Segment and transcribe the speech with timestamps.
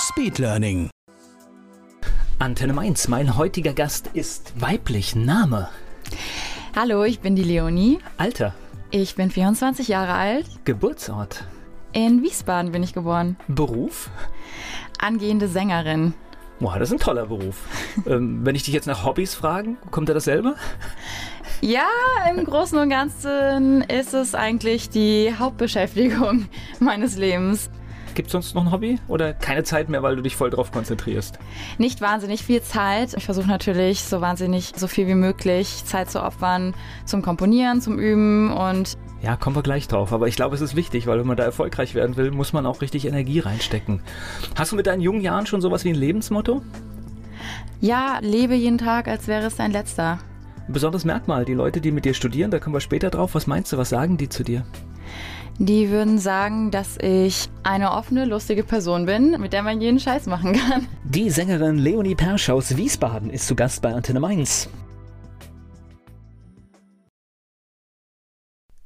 [0.00, 0.88] Speedlearning.
[2.38, 5.14] Antenne Mainz, mein heutiger Gast ist weiblich.
[5.14, 5.68] Name,
[6.74, 7.98] Hallo, ich bin die Leonie.
[8.16, 8.54] Alter,
[8.90, 10.46] Ich bin 24 Jahre alt.
[10.64, 11.44] Geburtsort,
[11.92, 13.36] In Wiesbaden bin ich geboren.
[13.48, 14.08] Beruf.
[14.98, 16.14] Angehende Sängerin.
[16.60, 17.56] Boah, das ist ein toller Beruf.
[18.06, 20.54] ähm, wenn ich dich jetzt nach Hobbys fragen, kommt da dasselbe?
[21.60, 21.88] Ja,
[22.30, 26.48] im Großen und Ganzen ist es eigentlich die Hauptbeschäftigung
[26.80, 27.68] meines Lebens.
[28.14, 28.98] Gibt es sonst noch ein Hobby?
[29.08, 31.38] Oder keine Zeit mehr, weil du dich voll drauf konzentrierst?
[31.78, 33.14] Nicht wahnsinnig viel Zeit.
[33.14, 37.98] Ich versuche natürlich so wahnsinnig so viel wie möglich Zeit zu opfern zum Komponieren, zum
[37.98, 40.12] Üben und Ja, kommen wir gleich drauf.
[40.12, 42.66] Aber ich glaube, es ist wichtig, weil wenn man da erfolgreich werden will, muss man
[42.66, 44.02] auch richtig Energie reinstecken.
[44.56, 46.62] Hast du mit deinen jungen Jahren schon sowas wie ein Lebensmotto?
[47.80, 50.18] ja, lebe jeden Tag, als wäre es dein letzter.
[50.66, 53.34] Ein besonderes Merkmal, die Leute, die mit dir studieren, da kommen wir später drauf.
[53.34, 54.64] Was meinst du, was sagen die zu dir?
[55.58, 60.26] Die würden sagen, dass ich eine offene, lustige Person bin, mit der man jeden Scheiß
[60.26, 60.86] machen kann.
[61.04, 64.70] Die Sängerin Leonie Persch aus Wiesbaden ist zu Gast bei Antenne Mainz.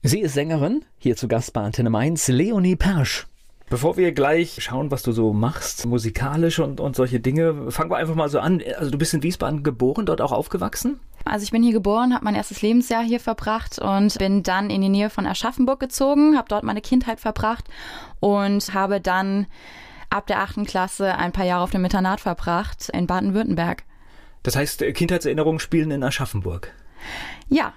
[0.02, 3.26] Sie ist Sängerin, hier zu Gast bei Antenne Mainz, Leonie Persch.
[3.70, 7.96] Bevor wir gleich schauen, was du so machst, musikalisch und, und solche Dinge, fangen wir
[7.96, 8.62] einfach mal so an.
[8.76, 11.00] Also du bist in Wiesbaden geboren, dort auch aufgewachsen?
[11.24, 14.82] Also ich bin hier geboren, habe mein erstes Lebensjahr hier verbracht und bin dann in
[14.82, 17.64] die Nähe von Aschaffenburg gezogen, habe dort meine Kindheit verbracht
[18.20, 19.46] und habe dann
[20.10, 23.84] ab der achten Klasse ein paar Jahre auf dem Internat verbracht in Baden-Württemberg.
[24.42, 26.72] Das heißt, Kindheitserinnerungen spielen in Aschaffenburg.
[27.48, 27.72] Ja,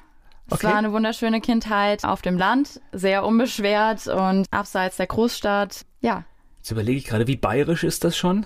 [0.48, 0.68] es Okay.
[0.68, 5.86] war eine wunderschöne Kindheit auf dem Land, sehr unbeschwert und abseits der Großstadt.
[6.02, 6.26] Ja,
[6.60, 8.46] Jetzt überlege ich gerade, wie bayerisch ist das schon?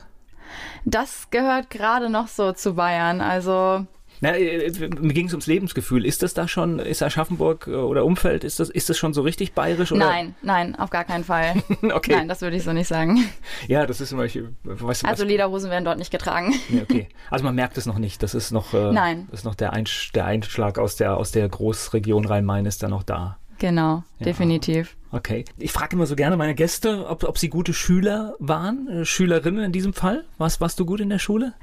[0.86, 3.22] das gehört gerade noch so zu Bayern.
[3.22, 3.86] Also
[4.24, 6.06] Na, äh, mir ging es ums Lebensgefühl.
[6.06, 9.24] Ist das da schon, ist Aschaffenburg äh, oder Umfeld, ist das, ist das schon so
[9.24, 9.92] richtig bayerisch?
[9.92, 10.06] Oder?
[10.06, 11.56] nein, nein, auf gar keinen Fall.
[11.92, 12.16] Okay.
[12.16, 13.20] Nein, das würde ich so nicht sagen.
[13.68, 16.54] Ja, das ist immer, ich, weißt du, Also Lederhosen werden dort nicht getragen.
[16.70, 17.08] ja, okay.
[17.32, 18.22] Also man merkt es noch nicht.
[18.24, 19.28] Das ist noch, äh, Nein.
[19.32, 22.88] Das ist noch der, Einsch der Einschlag aus der, aus der Großregion Rhein-Main ist da
[22.88, 23.38] noch da.
[23.58, 24.26] Genau, Ja.
[24.26, 24.96] definitiv.
[25.14, 25.44] Okay.
[25.58, 29.64] Ich frage immer so gerne meine Gäste, ob, ob sie gute Schüler waren, äh, Schülerinnen
[29.66, 30.24] in diesem Fall.
[30.38, 31.54] Was, warst du gut in der Schule?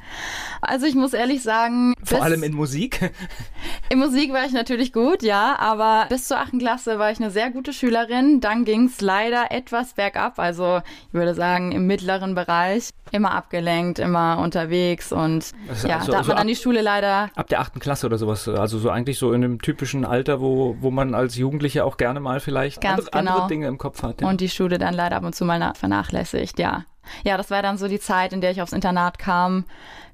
[0.61, 3.11] Also ich muss ehrlich sagen, Vor allem in Musik.
[3.89, 7.31] in Musik war ich natürlich gut, ja, aber bis zur achten Klasse war ich eine
[7.31, 8.41] sehr gute Schülerin.
[8.41, 12.91] Dann ging es leider etwas bergab, also ich würde sagen im mittleren Bereich.
[13.11, 16.83] Immer abgelenkt, immer unterwegs und Also- ja, also- da hat also man dann die Schule
[16.83, 18.47] leider Ab der achten Klasse oder sowas.
[18.49, 22.21] Also so eigentlich so in einem typischen Alter, wo, wo man als Jugendlicher auch gerne
[22.21, 23.49] mal vielleicht Ganz andere, andere genau.
[23.49, 24.21] Dinge im Kopf hat.
[24.21, 24.29] Ja.
[24.29, 26.85] und die Schule dann leider ab und zu mal na- vernachlässigt, ja.
[27.25, 29.65] Ja, das war dann so die Zeit, in der ich aufs Internat kam,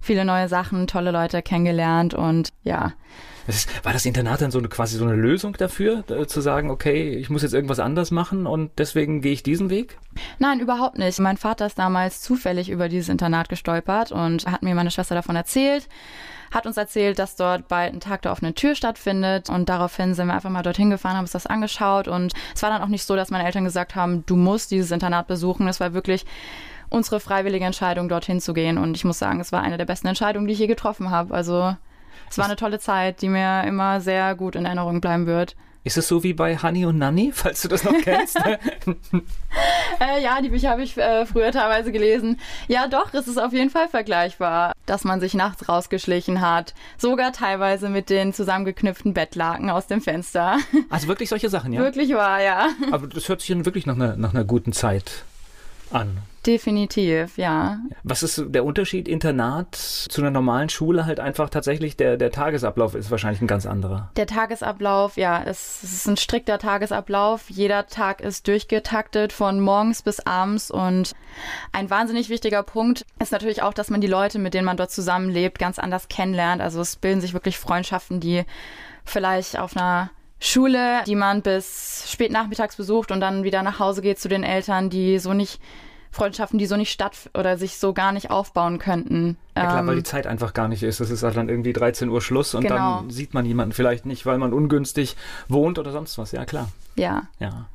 [0.01, 2.93] viele neue Sachen, tolle Leute kennengelernt und ja,
[3.49, 6.71] Das ist, war das Internat dann so eine, quasi so eine Lösung dafür, zu sagen,
[6.71, 9.99] okay, ich muss jetzt irgendwas anders machen und deswegen gehe ich diesen Weg?
[10.39, 11.19] Nein, überhaupt nicht.
[11.19, 15.35] Mein Vater ist damals zufällig über dieses Internat gestolpert und hat mir meine Schwester davon
[15.35, 15.89] erzählt.
[16.55, 20.29] Hat uns erzählt, dass dort bald ein Tag der offenen Tür stattfindet und daraufhin sind
[20.29, 23.03] wir einfach mal dorthin gefahren, haben uns das angeschaut und es war dann auch nicht
[23.03, 25.67] so, dass meine Eltern gesagt haben, du musst dieses Internat besuchen.
[25.67, 26.25] Es war wirklich
[26.91, 30.07] unsere freiwillige Entscheidung, dorthin zu gehen und ich muss sagen, es war eine der besten
[30.07, 31.35] Entscheidungen, die ich je getroffen habe.
[31.35, 31.75] Also
[32.31, 35.57] es war eine tolle Zeit, die mir immer sehr gut in Erinnerung bleiben wird.
[35.85, 38.39] Ist es so wie bei Honey und Nanny, falls du das noch kennst?
[40.01, 42.41] Äh, ja, die Bücher habe ich äh, früher teilweise gelesen.
[42.67, 46.75] Ja, doch, es ist auf jeden Fall vergleichbar, dass man sich nachts rausgeschlichen hat.
[46.99, 50.59] Sogar teilweise mit den zusammengeknüpften Bettlaken aus dem Fenster.
[50.91, 51.81] also wirklich solche Sachen, ja?
[51.81, 52.69] Wirklich wahr, ja.
[52.91, 55.23] Aber das hört sich dann wirklich nach einer, nach einer guten Zeit
[55.95, 56.19] an.
[56.47, 57.79] Definitiv, ja.
[58.03, 61.07] Was ist der Unterschied Internat zu einer normalen Schule?
[61.07, 64.11] Halt einfach tatsächlich der, der Tagesablauf ist wahrscheinlich ein ganz anderer.
[64.17, 67.49] Der Tagesablauf, ja, es, es ist ein strikter Tagesablauf.
[67.49, 71.13] Jeder Tag ist durchgetaktet von morgens bis abends und
[71.73, 74.91] ein wahnsinnig wichtiger Punkt ist natürlich auch, dass man die Leute, mit denen man dort
[74.91, 76.61] zusammenlebt, ganz anders kennenlernt.
[76.61, 78.45] Also es bilden sich wirklich Freundschaften, die
[79.07, 84.03] vielleicht auf einer Schule, die man bis spät nachmittags besucht und dann wieder nach Hause
[84.03, 85.61] geht zu den Eltern, die so nicht
[86.11, 89.37] Freundschaften, die so nicht statt oder sich so gar nicht aufbauen könnten.
[89.57, 91.01] Ja klar, Ähm, weil die Zeit einfach gar nicht ist.
[91.01, 93.01] Es ist halt dann irgendwie 13 Uhr Schluss und Genau.
[93.01, 95.17] dann sieht man jemanden vielleicht nicht, weil man ungünstig
[95.49, 96.31] wohnt oder sonst was.
[96.33, 96.69] Ja, klar.
[96.95, 97.23] ja.
[97.41, 97.67] Ja.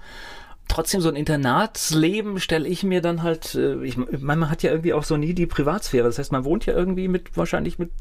[0.69, 4.71] Trotzdem so ein Internatsleben stelle ich mir dann halt, äh, ich meine, man hat ja
[4.71, 6.05] irgendwie auch so nie die Privatsphäre.
[6.05, 7.91] Das heißt, man wohnt ja irgendwie mit, wahrscheinlich mit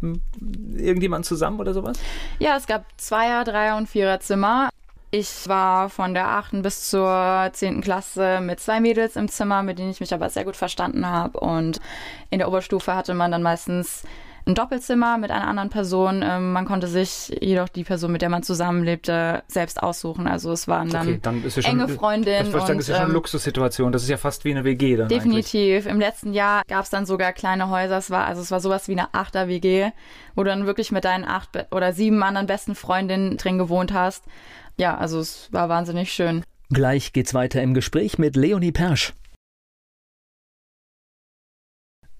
[0.76, 1.98] irgendjemandem zusammen oder sowas?
[2.38, 4.68] Ja, es gab Zweier-, Dreier- und Viererzimmer.
[5.10, 6.62] Ich war von der 8.
[6.62, 7.80] bis zur 10.
[7.80, 11.40] Klasse mit zwei Mädels im Zimmer, mit denen ich mich aber sehr gut verstanden habe.
[11.40, 11.80] Und
[12.28, 14.04] in der Oberstufe hatte man dann meistens
[14.48, 16.24] ein Doppelzimmer mit einer anderen Person.
[16.26, 20.26] Ähm, man konnte sich jedoch die Person, mit der man zusammenlebte, selbst aussuchen.
[20.26, 22.50] Also es waren dann, okay, dann ja enge Freundinnen.
[22.50, 23.92] Das, das ist ja schon eine ähm, Luxussituation.
[23.92, 25.86] Das ist ja fast wie eine WG dann Definitiv.
[25.86, 25.86] Eigentlich.
[25.86, 27.98] Im letzten Jahr gab es dann sogar kleine Häuser.
[27.98, 29.90] Es war, also es war sowas wie eine Achter-WG,
[30.34, 34.24] wo du dann wirklich mit deinen acht oder sieben anderen besten Freundinnen drin gewohnt hast.
[34.78, 36.42] Ja, also es war wahnsinnig schön.
[36.70, 39.12] Gleich geht's weiter im Gespräch mit Leonie Persch.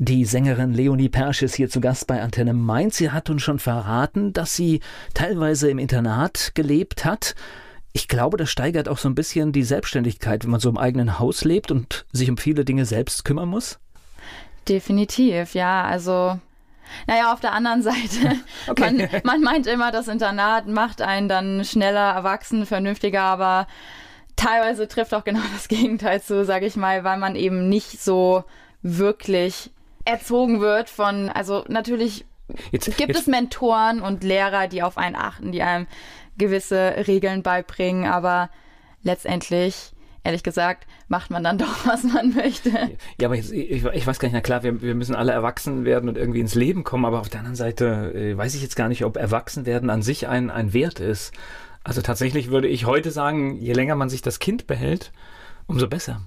[0.00, 2.99] Die Sängerin Leonie Persch ist hier zu Gast bei Antenne Mainz.
[2.99, 4.79] Sie hat uns schon verraten, dass sie
[5.12, 7.35] teilweise im Internat gelebt hat.
[7.93, 11.19] Ich glaube, das steigert auch so ein bisschen die Selbstständigkeit, wenn man so im eigenen
[11.19, 13.81] Haus lebt und sich um viele Dinge selbst kümmern muss.
[14.69, 15.83] Definitiv, ja.
[15.83, 16.39] Also
[17.09, 18.37] naja, auf der anderen Seite,
[18.69, 18.81] okay.
[18.81, 23.67] man, man meint immer, das Internat macht einen dann schneller erwachsen, vernünftiger, aber
[24.37, 28.44] teilweise trifft auch genau das Gegenteil zu, sage ich mal, weil man eben nicht so
[28.81, 29.73] wirklich
[30.08, 32.25] erzogen wird von, also natürlich
[32.72, 33.20] jetzt, gibt jetzt.
[33.20, 35.87] es Mentoren und Lehrer, die auf einen achten, die einem
[36.38, 38.50] gewisse Regeln beibringen, aber
[39.02, 39.93] letztendlich
[40.25, 42.70] ehrlich gesagt, macht man dann doch, was man möchte.
[43.20, 45.84] Ja, aber jetzt, ich, ich, weiß gar nicht, na klar, wir, wir, müssen alle erwachsen
[45.84, 48.76] werden und irgendwie ins Leben kommen, aber auf der anderen Seite äh, weiß ich jetzt
[48.76, 51.32] gar nicht, ob Erwachsenwerden an sich ein, ein Wert ist.
[51.82, 55.12] Also tatsächlich würde ich heute sagen, je länger man sich das Kind behält,
[55.66, 56.20] umso besser.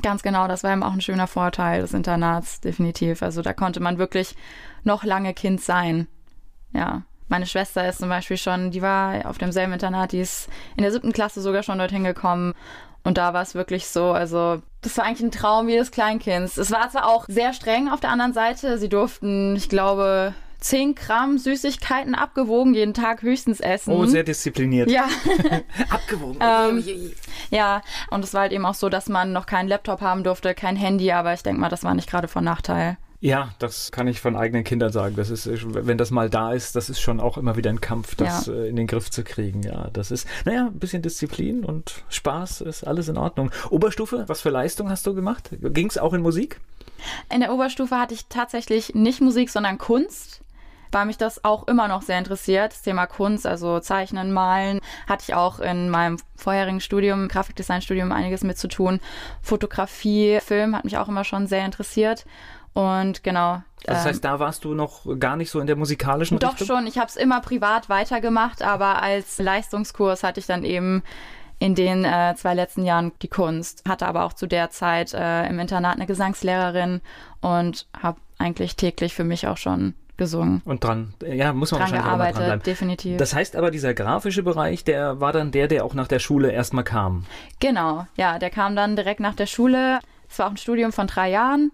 [0.00, 3.22] Ganz genau, das war eben auch ein schöner Vorteil des Internats, definitiv.
[3.22, 4.34] Also da konnte man wirklich
[4.84, 6.08] noch lange Kind sein.
[6.72, 7.02] Ja.
[7.28, 10.92] Meine Schwester ist zum Beispiel schon, die war auf demselben Internat, die ist in der
[10.92, 12.54] siebten Klasse sogar schon dorthin gekommen.
[13.04, 16.56] Und da war es wirklich so, also das war eigentlich ein Traum jedes Kleinkinds.
[16.56, 18.78] Es war zwar auch sehr streng auf der anderen Seite.
[18.78, 23.92] Sie durften, ich glaube, 10 Gramm Süßigkeiten abgewogen, jeden Tag höchstens essen.
[23.92, 24.90] Oh, sehr diszipliniert.
[24.90, 25.08] Ja.
[25.90, 26.38] abgewogen.
[26.40, 27.12] ähm,
[27.50, 30.54] ja, und es war halt eben auch so, dass man noch keinen Laptop haben durfte,
[30.54, 32.96] kein Handy, aber ich denke mal, das war nicht gerade von Nachteil.
[33.22, 35.14] Ja, das kann ich von eigenen Kindern sagen.
[35.14, 38.16] Das ist, wenn das mal da ist, das ist schon auch immer wieder ein Kampf,
[38.16, 38.52] das ja.
[38.52, 39.62] Äh, in den Griff zu kriegen.
[39.62, 43.52] Ja, das ist, naja, ein bisschen Disziplin und Spaß ist alles in Ordnung.
[43.70, 45.50] Oberstufe, was für Leistung hast du gemacht?
[45.60, 46.60] Ging es auch in Musik?
[47.32, 50.41] In der Oberstufe hatte ich tatsächlich nicht Musik, sondern Kunst
[50.92, 52.72] weil mich das auch immer noch sehr interessiert.
[52.72, 58.44] Das Thema Kunst, also Zeichnen, Malen, hatte ich auch in meinem vorherigen Studium, Grafikdesign-Studium, einiges
[58.44, 59.00] mit zu tun.
[59.40, 62.24] Fotografie, Film hat mich auch immer schon sehr interessiert.
[62.74, 63.62] Und genau.
[63.86, 66.52] Also das heißt, ähm, da warst du noch gar nicht so in der musikalischen doch
[66.52, 66.68] Richtung?
[66.68, 66.86] Doch schon.
[66.86, 71.02] Ich habe es immer privat weitergemacht, aber als Leistungskurs hatte ich dann eben
[71.58, 73.84] in den äh, zwei letzten Jahren die Kunst.
[73.88, 77.00] Hatte aber auch zu der Zeit äh, im Internat eine Gesangslehrerin
[77.40, 80.62] und habe eigentlich täglich für mich auch schon gesungen.
[80.64, 82.62] Und dran, ja, muss man dran wahrscheinlich gearbeitet, auch mal dran bleiben.
[82.62, 83.16] definitiv.
[83.18, 86.50] Das heißt aber, dieser grafische Bereich, der war dann der, der auch nach der Schule
[86.50, 87.24] erstmal kam.
[87.60, 89.98] Genau, ja, der kam dann direkt nach der Schule.
[90.28, 91.72] Es war auch ein Studium von drei Jahren.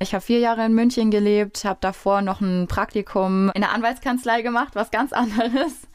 [0.00, 4.42] Ich habe vier Jahre in München gelebt, habe davor noch ein Praktikum in der Anwaltskanzlei
[4.42, 5.86] gemacht, was ganz anderes.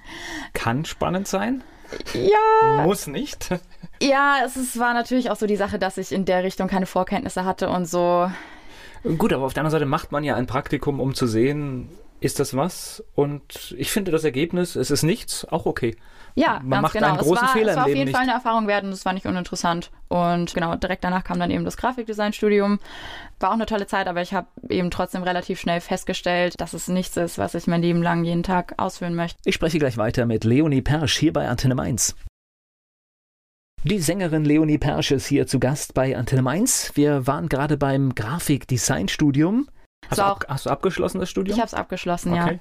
[0.53, 1.63] Kann spannend sein.
[2.13, 2.83] Ja.
[2.83, 3.49] Muss nicht.
[4.01, 6.85] Ja, es ist, war natürlich auch so die Sache, dass ich in der Richtung keine
[6.85, 8.31] Vorkenntnisse hatte und so
[9.03, 11.89] Gut, aber auf der anderen Seite macht man ja ein Praktikum, um zu sehen,
[12.19, 13.03] ist das was?
[13.15, 15.95] Und ich finde das Ergebnis, es ist nichts, auch okay.
[16.35, 17.07] Ja, man macht genau.
[17.07, 18.13] einen großen es war, Fehler es war auf jeden nicht.
[18.13, 19.91] Fall eine Erfahrung werden, das war nicht uninteressant.
[20.09, 22.79] Und genau, direkt danach kam dann eben das Grafikdesign-Studium.
[23.39, 26.87] War auch eine tolle Zeit, aber ich habe eben trotzdem relativ schnell festgestellt, dass es
[26.87, 29.39] nichts ist, was ich mein Leben lang jeden Tag ausführen möchte.
[29.45, 32.15] Ich spreche gleich weiter mit Leonie Persch hier bei Antenne Mainz.
[33.85, 36.91] Die Sängerin Leonie Persch ist hier zu Gast bei Antenne Mainz.
[36.95, 39.69] Wir waren gerade beim Grafikdesign-Studium.
[40.09, 41.55] Hast, so ab, hast, du abgeschlossen das Studium?
[41.55, 42.53] Ich habe es abgeschlossen, okay.
[42.55, 42.59] ja.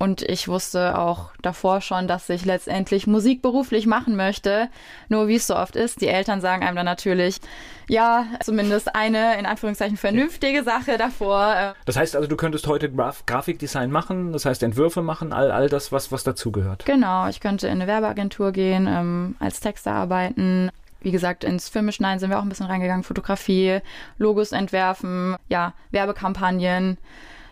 [0.00, 4.68] Und ich wusste auch davor schon, dass ich letztendlich Musik beruflich machen möchte.
[5.08, 7.40] Nur wie es so oft ist, die Eltern sagen einem dann natürlich,
[7.88, 11.74] ja, zumindest eine in Anführungszeichen vernünftige Sache davor.
[11.84, 15.68] Das heißt also, du könntest heute Graf Grafikdesign machen, das heißt Entwürfe machen, all, all
[15.68, 16.84] das, was, was dazugehört.
[16.84, 20.70] Genau, ich könnte in eine Werbeagentur gehen, ähm, als Texter arbeiten.
[21.00, 23.80] Wie gesagt, ins Filmeschneiden sind wir auch ein bisschen reingegangen, Fotografie,
[24.16, 26.98] Logos entwerfen, ja, Werbekampagnen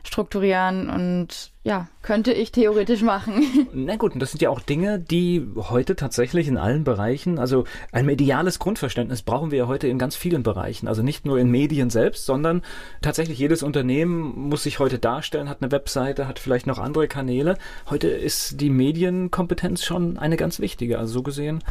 [0.06, 3.68] strukturieren und ja, könnte ich theoretisch machen.
[3.72, 7.64] Na gut, und das sind ja auch Dinge, die heute tatsächlich in allen Bereichen, also
[7.92, 10.86] ein mediales Grundverständnis brauchen wir ja heute in ganz vielen Bereichen.
[10.86, 12.62] Also nicht nur in Medien selbst, sondern
[13.02, 17.58] tatsächlich jedes Unternehmen muss sich heute darstellen, hat eine Webseite, hat vielleicht noch andere Kanäle.
[17.90, 20.98] Heute ist die Medienkompetenz schon eine ganz wichtige.
[20.98, 21.62] Also so gesehen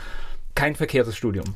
[0.56, 1.56] kein verkehrtes Studium.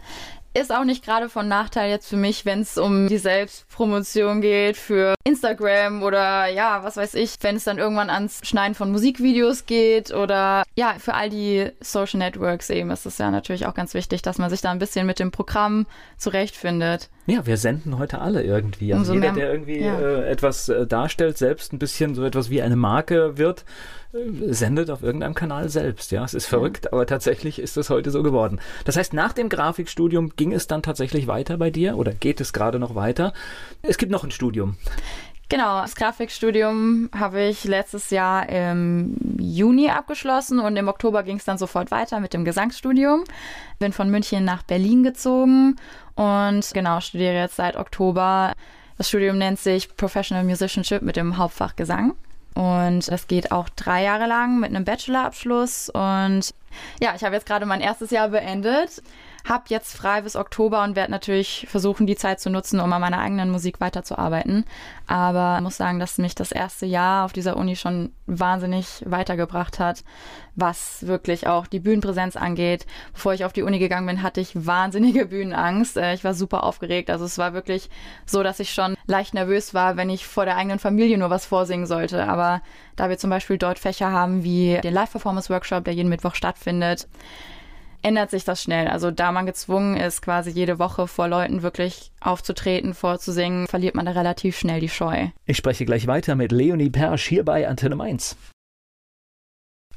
[0.53, 4.77] Ist auch nicht gerade von Nachteil jetzt für mich, wenn es um die Selbstpromotion geht
[4.77, 9.67] für Instagram oder ja, was weiß ich, wenn es dann irgendwann ans Schneiden von Musikvideos
[9.67, 13.93] geht oder ja, für all die Social Networks eben ist es ja natürlich auch ganz
[13.93, 15.85] wichtig, dass man sich da ein bisschen mit dem Programm
[16.17, 17.09] zurechtfindet.
[17.29, 18.93] Ja, wir senden heute alle irgendwie.
[18.93, 19.99] Also jeder, der irgendwie ja.
[19.99, 23.65] äh, etwas äh, darstellt, selbst ein bisschen so etwas wie eine Marke wird,
[24.13, 26.11] äh, sendet auf irgendeinem Kanal selbst.
[26.11, 26.93] Ja, es ist verrückt, ja.
[26.93, 28.59] aber tatsächlich ist es heute so geworden.
[28.85, 32.51] Das heißt, nach dem Grafikstudium ging es dann tatsächlich weiter bei dir oder geht es
[32.51, 33.33] gerade noch weiter?
[33.83, 34.77] Es gibt noch ein Studium.
[35.49, 41.45] Genau, das Grafikstudium habe ich letztes Jahr im Juni abgeschlossen und im Oktober ging es
[41.45, 43.23] dann sofort weiter mit dem Gesangsstudium.
[43.79, 45.77] Bin von München nach Berlin gezogen
[46.13, 48.53] und genau studiere jetzt seit Oktober.
[48.99, 52.13] Das Studium nennt sich Professional Musicianship mit dem Hauptfach Gesang.
[52.53, 55.89] Und das geht auch drei Jahre lang mit einem Bachelorabschluss.
[55.89, 56.53] Und
[57.01, 59.01] ja, ich habe jetzt gerade mein erstes Jahr beendet
[59.47, 63.01] habe jetzt frei bis Oktober und werde natürlich versuchen, die Zeit zu nutzen, um an
[63.01, 64.65] meiner eigenen Musik weiterzuarbeiten.
[65.07, 69.79] Aber ich muss sagen, dass mich das erste Jahr auf dieser Uni schon wahnsinnig weitergebracht
[69.79, 70.03] hat,
[70.55, 72.85] was wirklich auch die Bühnenpräsenz angeht.
[73.13, 75.97] Bevor ich auf die Uni gegangen bin, hatte ich wahnsinnige Bühnenangst.
[75.97, 77.09] Äh, ich war super aufgeregt.
[77.09, 77.89] Also es war wirklich
[78.25, 81.45] so, dass ich schon leicht nervös war, wenn ich vor der eigenen Familie nur was
[81.45, 82.27] vorsingen sollte.
[82.27, 82.61] Aber
[82.95, 87.07] da wir zum Beispiel dort Fächer haben wie den Live-Performance-Workshop, der jeden Mittwoch stattfindet,
[88.01, 88.87] ändert sich das schnell.
[88.87, 94.05] Also da man gezwungen ist, quasi jede Woche vor Leuten wirklich aufzutreten, vorzusingen, verliert man
[94.05, 95.27] da relativ schnell die Scheu.
[95.45, 98.35] Ich spreche gleich weiter mit Leonie Persch hier bei Antenne Mainz.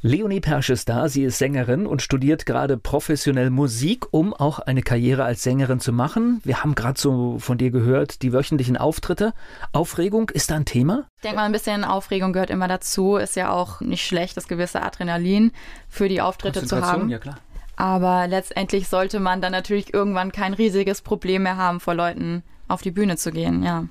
[0.04, 4.82] Leonie Persch ist da, sie ist Sängerin und studiert gerade professionell Musik, um auch eine
[4.82, 6.40] Karriere als Sängerin zu machen.
[6.42, 9.32] Wir haben gerade so von dir gehört, die wöchentlichen Auftritte.
[9.70, 11.06] Aufregung ist da ein Thema?
[11.18, 13.14] Ich denke mal, ein bisschen Aufregung gehört immer dazu.
[13.14, 15.52] Ist ja auch nicht schlecht, das gewisse Adrenalin
[15.88, 17.08] für die Auftritte zu haben.
[17.08, 17.38] Ja, klar.
[17.76, 22.82] Aber letztendlich sollte man dann natürlich irgendwann kein riesiges Problem mehr haben, vor Leuten auf
[22.82, 23.86] die Bühne zu gehen, ja.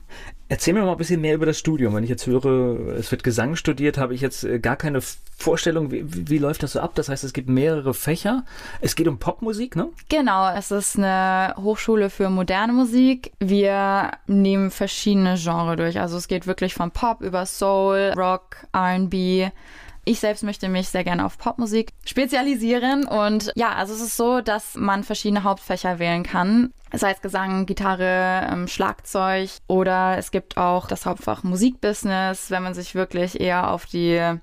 [0.49, 1.95] Erzähl mir mal ein bisschen mehr über das Studium.
[1.95, 5.91] Wenn ich jetzt höre, es wird Gesang studiert, habe ich jetzt äh, gar keine Vorstellung,
[5.91, 6.91] wie, wie, läuft das so ab?
[6.95, 8.43] Das heißt, es gibt mehrere Fächer.
[8.81, 9.87] Es geht um Popmusik, ne?
[10.09, 13.31] Genau, es ist eine Hochschule für moderne Musik.
[13.39, 16.01] Wir nehmen verschiedene Genres durch.
[16.01, 19.51] Also es geht wirklich von Pop über Soul, Rock, RB.
[20.03, 24.41] Ich selbst möchte mich sehr gerne auf Popmusik spezialisieren und ja, also es ist so,
[24.41, 26.73] dass man verschiedene Hauptfächer wählen kann.
[26.91, 32.73] Sei es Gesang, Gitarre, ähm, Schlagzeug oder es gibt auch das Hauptfach Musikbusiness, wenn man
[32.73, 34.15] sich wirklich eher auf die.
[34.15, 34.39] Ja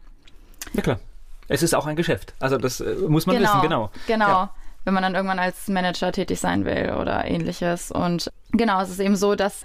[0.83, 1.01] klar.
[1.49, 2.35] Es ist auch ein Geschäft.
[2.39, 3.91] Also das äh, muss man genau, wissen, genau.
[4.07, 4.29] Genau.
[4.29, 4.51] Ja.
[4.85, 7.91] Wenn man dann irgendwann als Manager tätig sein will oder ähnliches.
[7.91, 9.65] Und genau, es ist eben so, dass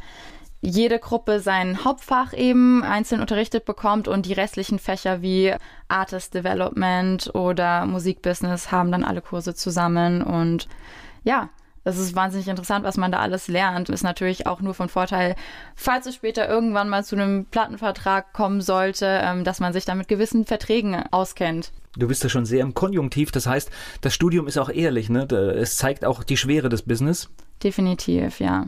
[0.66, 5.54] jede Gruppe sein Hauptfach eben einzeln unterrichtet bekommt und die restlichen Fächer wie
[5.90, 10.70] Artist Development oder Musikbusiness haben dann alle Kurse zusammen und
[11.26, 11.50] ja,
[11.84, 13.90] das ist wahnsinnig interessant, was man da alles lernt.
[13.90, 15.36] Ist natürlich auch nur von Vorteil,
[15.76, 19.96] falls es später irgendwann mal zu einem Plattenvertrag kommen sollte, ähm, dass man sich da
[19.96, 21.74] mit gewissen Verträgen auskennt.
[21.98, 25.24] Du bist ja schon sehr im Konjunktiv, das heißt, das Studium ist auch ehrlich, ne?
[25.24, 27.30] Es zeigt auch die Schwere des Business.
[27.62, 28.68] Definitiv, ja.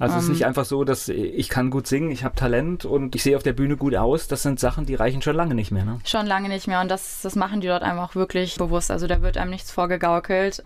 [0.00, 0.48] Also es ist nicht ähm.
[0.48, 3.52] einfach so, dass ich kann gut singen, ich habe Talent und ich sehe auf der
[3.52, 4.28] Bühne gut aus.
[4.28, 5.84] Das sind Sachen, die reichen schon lange nicht mehr.
[5.84, 5.98] Ne?
[6.04, 8.90] Schon lange nicht mehr und das, das machen die dort einfach wirklich bewusst.
[8.90, 10.62] Also da wird einem nichts vorgegaukelt.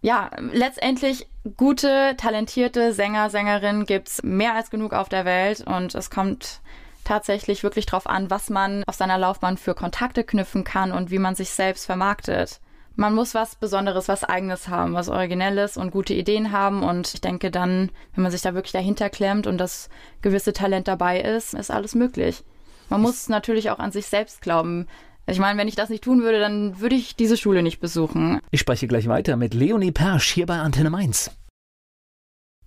[0.00, 5.94] Ja, letztendlich gute, talentierte Sänger, Sängerinnen gibt es mehr als genug auf der Welt und
[5.94, 6.60] es kommt
[7.04, 11.20] tatsächlich wirklich drauf an, was man auf seiner Laufbahn für Kontakte knüpfen kann und wie
[11.20, 12.60] man sich selbst vermarktet
[12.96, 16.82] man muss was Besonderes, was Eigenes haben, was Originelles und gute Ideen haben.
[16.82, 19.88] Und ich denke dann, wenn man sich da wirklich dahinter klemmt und das
[20.20, 22.44] gewisse Talent dabei ist, ist alles möglich.
[22.88, 24.86] Man muss natürlich auch an sich selbst glauben.
[25.26, 28.40] Ich meine, wenn ich das nicht tun würde, dann würde ich diese Schule nicht besuchen.
[28.50, 31.30] Ich spreche gleich weiter mit Leonie Persch hier bei Antenne Mainz.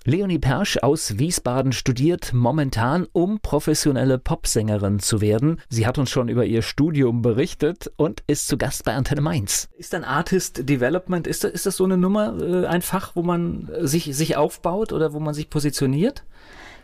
[0.08, 5.60] Leonie Persch aus Wiesbaden studiert momentan, um professionelle Popsängerin zu werden.
[5.68, 9.68] Sie hat uns schon über ihr Studium berichtet und ist zu Gast bei Antenne Mainz.
[9.80, 13.24] Ist dann Artist Development, ist das, ist das so eine Nummer, äh, ein Fach, wo
[13.24, 16.24] man sich, sich aufbaut oder wo man sich positioniert?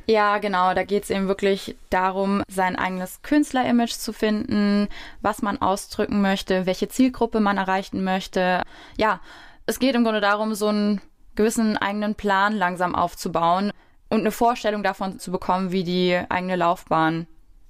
[0.07, 0.73] Ja, genau.
[0.73, 4.87] Da geht es eben wirklich darum, sein eigenes Künstlerimage zu finden,
[5.21, 8.63] was man ausdrücken möchte, welche Zielgruppe man erreichen möchte.
[8.97, 9.21] Ja,
[9.67, 11.01] es geht im Grunde darum, so ein
[11.41, 13.71] gewissen eigenen Plan langsam aufzubauen
[14.09, 17.25] und eine Vorstellung davon zu bekommen, wie die eigene Laufbahn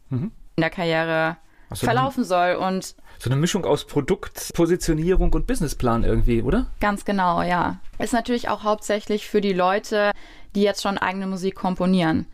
[0.10, 0.32] mhm.
[0.58, 1.38] in der Karriere
[1.70, 2.56] so verlaufen soll.
[2.56, 6.68] Und so eine Mischung aus Produktpositionierung und Businessplan irgendwie, oder?
[6.82, 7.80] Ganz genau, ja.
[7.98, 10.12] Ist natürlich auch hauptsächlich für die Leute,
[10.54, 12.26] die jetzt schon eigene Musik komponieren.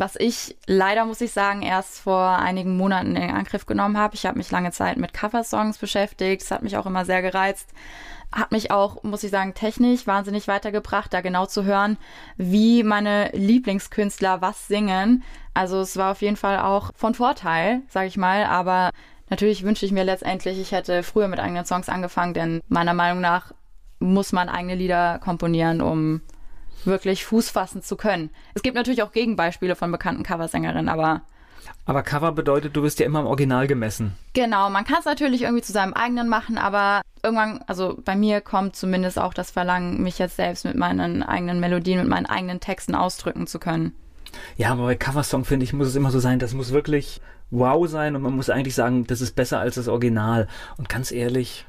[0.00, 4.14] Was ich leider, muss ich sagen, erst vor einigen Monaten in Angriff genommen habe.
[4.14, 6.42] Ich habe mich lange Zeit mit Coversongs beschäftigt.
[6.42, 7.68] Das hat mich auch immer sehr gereizt.
[8.32, 11.98] Hat mich auch, muss ich sagen, technisch wahnsinnig weitergebracht, da genau zu hören,
[12.36, 15.22] wie meine Lieblingskünstler was singen.
[15.52, 18.44] Also es war auf jeden Fall auch von Vorteil, sage ich mal.
[18.44, 18.90] Aber
[19.28, 23.20] natürlich wünsche ich mir letztendlich, ich hätte früher mit eigenen Songs angefangen, denn meiner Meinung
[23.20, 23.52] nach
[23.98, 26.22] muss man eigene Lieder komponieren, um
[26.84, 28.30] wirklich Fuß fassen zu können.
[28.54, 31.22] Es gibt natürlich auch Gegenbeispiele von bekannten Coversängerinnen, aber
[31.84, 34.14] aber Cover bedeutet, du wirst ja immer im Original gemessen.
[34.32, 38.40] Genau, man kann es natürlich irgendwie zu seinem eigenen machen, aber irgendwann, also bei mir
[38.40, 42.60] kommt zumindest auch das Verlangen, mich jetzt selbst mit meinen eigenen Melodien, mit meinen eigenen
[42.60, 43.92] Texten ausdrücken zu können.
[44.56, 47.20] Ja, aber bei Coversong finde ich, muss es immer so sein, das muss wirklich
[47.50, 50.46] wow sein und man muss eigentlich sagen, das ist besser als das Original.
[50.76, 51.66] Und ganz ehrlich,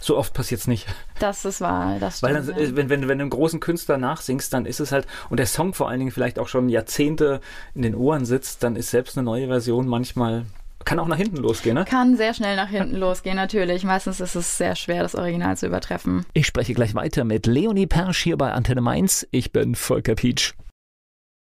[0.00, 0.86] so oft passiert es nicht.
[1.18, 2.76] Das ist wahr, das stimmt, Weil dann, ja.
[2.76, 5.74] wenn, wenn, wenn du einem großen Künstler nachsingst, dann ist es halt, und der Song
[5.74, 7.40] vor allen Dingen vielleicht auch schon Jahrzehnte
[7.74, 10.46] in den Ohren sitzt, dann ist selbst eine neue Version manchmal
[10.84, 11.84] kann auch nach hinten losgehen, ne?
[11.84, 13.84] Kann sehr schnell nach hinten losgehen, natürlich.
[13.84, 16.24] Meistens ist es sehr schwer, das Original zu übertreffen.
[16.32, 19.26] Ich spreche gleich weiter mit Leonie Persch hier bei Antenne Mainz.
[19.30, 20.54] Ich bin Volker Pietsch.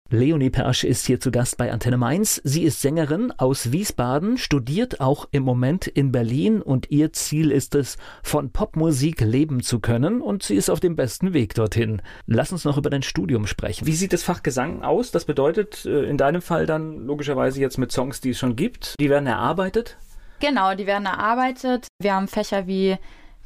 [0.10, 2.40] Leonie Persch ist hier zu Gast bei Antenne Mainz.
[2.46, 7.76] Sie ist Sängerin aus Wiesbaden, studiert auch im Moment in Berlin und ihr Ziel ist
[7.76, 12.02] es, von Popmusik leben zu können und sie ist auf dem besten Weg dorthin.
[12.26, 13.86] Lass uns noch über dein Studium sprechen.
[13.86, 15.12] Wie sieht das Fach Gesang aus?
[15.12, 18.96] Das bedeutet äh, in deinem Fall dann logischerweise jetzt mit Songs, die es schon gibt.
[19.02, 19.98] Die werden erarbeitet?
[20.40, 21.88] Genau, die werden erarbeitet.
[22.00, 22.98] Wir haben Fächer wie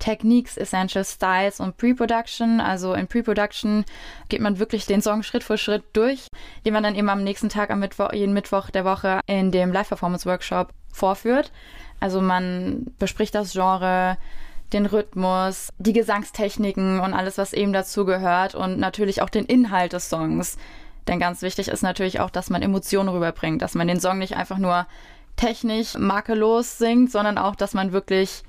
[0.01, 2.59] Techniques, Essential Styles und Pre-Production.
[2.59, 3.85] Also in Pre-Production
[4.29, 6.27] geht man wirklich den Song Schritt für Schritt durch,
[6.65, 9.71] den man dann eben am nächsten Tag, am Mittwoch, jeden Mittwoch der Woche in dem
[9.71, 11.51] Live-Performance-Workshop vorführt.
[11.99, 14.17] Also man bespricht das Genre,
[14.73, 19.93] den Rhythmus, die Gesangstechniken und alles, was eben dazu gehört und natürlich auch den Inhalt
[19.93, 20.57] des Songs.
[21.07, 24.35] Denn ganz wichtig ist natürlich auch, dass man Emotionen rüberbringt, dass man den Song nicht
[24.35, 24.87] einfach nur
[25.35, 28.43] technisch makellos singt, sondern auch, dass man wirklich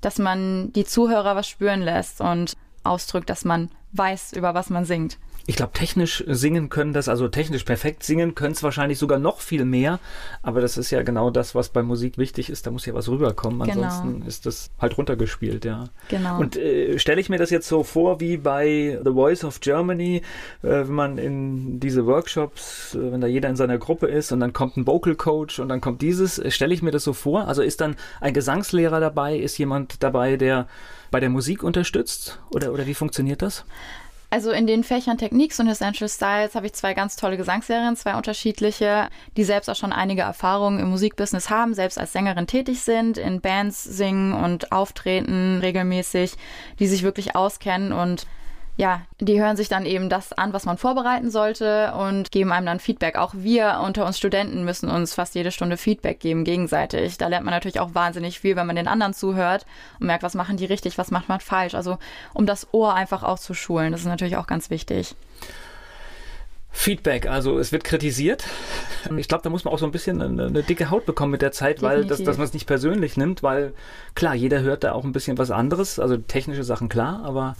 [0.00, 4.84] dass man die Zuhörer was spüren lässt und ausdrückt, dass man weiß, über was man
[4.84, 5.18] singt.
[5.50, 9.40] Ich glaube, technisch singen können das, also technisch perfekt singen können es wahrscheinlich sogar noch
[9.40, 9.98] viel mehr.
[10.42, 12.68] Aber das ist ja genau das, was bei Musik wichtig ist.
[12.68, 13.68] Da muss ja was rüberkommen.
[13.68, 13.82] Genau.
[13.82, 15.86] Ansonsten ist das halt runtergespielt, ja.
[16.08, 16.38] Genau.
[16.38, 20.22] Und äh, stelle ich mir das jetzt so vor wie bei The Voice of Germany,
[20.62, 24.38] äh, wenn man in diese Workshops, äh, wenn da jeder in seiner Gruppe ist und
[24.38, 27.12] dann kommt ein Vocal Coach und dann kommt dieses, äh, stelle ich mir das so
[27.12, 27.48] vor.
[27.48, 30.68] Also ist dann ein Gesangslehrer dabei, ist jemand dabei, der
[31.10, 32.38] bei der Musik unterstützt?
[32.54, 33.64] Oder, oder wie funktioniert das?
[34.32, 38.14] Also in den Fächern Techniques und Essential Styles habe ich zwei ganz tolle Gesangsserien, zwei
[38.14, 43.18] unterschiedliche, die selbst auch schon einige Erfahrungen im Musikbusiness haben, selbst als Sängerin tätig sind,
[43.18, 46.36] in Bands singen und auftreten regelmäßig,
[46.78, 48.24] die sich wirklich auskennen und
[48.80, 52.64] ja, die hören sich dann eben das an, was man vorbereiten sollte und geben einem
[52.64, 53.16] dann Feedback.
[53.16, 57.18] Auch wir unter uns Studenten müssen uns fast jede Stunde Feedback geben, gegenseitig.
[57.18, 59.66] Da lernt man natürlich auch wahnsinnig viel, wenn man den anderen zuhört
[59.98, 61.74] und merkt, was machen die richtig, was macht man falsch.
[61.74, 61.98] Also
[62.32, 65.14] um das Ohr einfach auch zu schulen, das ist natürlich auch ganz wichtig.
[66.72, 68.46] Feedback, also es wird kritisiert.
[69.18, 71.42] Ich glaube, da muss man auch so ein bisschen eine, eine dicke Haut bekommen mit
[71.42, 71.98] der Zeit, Definitiv.
[71.98, 73.74] weil das, dass man es nicht persönlich nimmt, weil
[74.14, 77.56] klar, jeder hört da auch ein bisschen was anderes, also technische Sachen klar, aber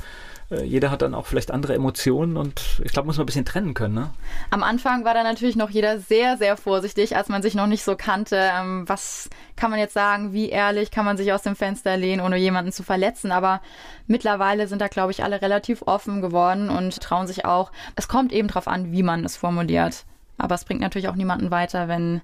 [0.51, 3.73] jeder hat dann auch vielleicht andere Emotionen und ich glaube, muss man ein bisschen trennen
[3.73, 3.95] können.
[3.95, 4.11] Ne?
[4.51, 7.85] Am Anfang war da natürlich noch jeder sehr, sehr vorsichtig, als man sich noch nicht
[7.85, 8.51] so kannte.
[8.53, 10.33] Ähm, was kann man jetzt sagen?
[10.33, 13.31] Wie ehrlich kann man sich aus dem Fenster lehnen, ohne jemanden zu verletzen?
[13.31, 13.61] Aber
[14.09, 17.71] mittlerweile sind da, glaube ich, alle relativ offen geworden und trauen sich auch.
[17.95, 20.05] Es kommt eben darauf an, wie man es formuliert.
[20.37, 22.23] Aber es bringt natürlich auch niemanden weiter, wenn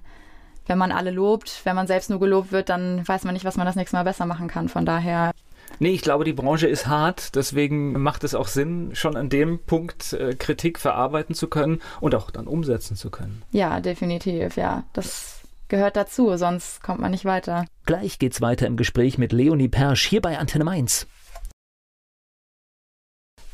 [0.65, 3.55] wenn man alle lobt, wenn man selbst nur gelobt wird, dann weiß man nicht, was
[3.55, 4.67] man das nächste Mal besser machen kann.
[4.67, 5.31] Von daher
[5.79, 9.59] Nee, ich glaube, die Branche ist hart, deswegen macht es auch Sinn, schon an dem
[9.59, 13.43] Punkt äh, Kritik verarbeiten zu können und auch dann umsetzen zu können.
[13.51, 14.83] Ja, definitiv, ja.
[14.93, 17.65] Das gehört dazu, sonst kommt man nicht weiter.
[17.85, 21.07] Gleich geht's weiter im Gespräch mit Leonie Persch hier bei Antenne Mainz.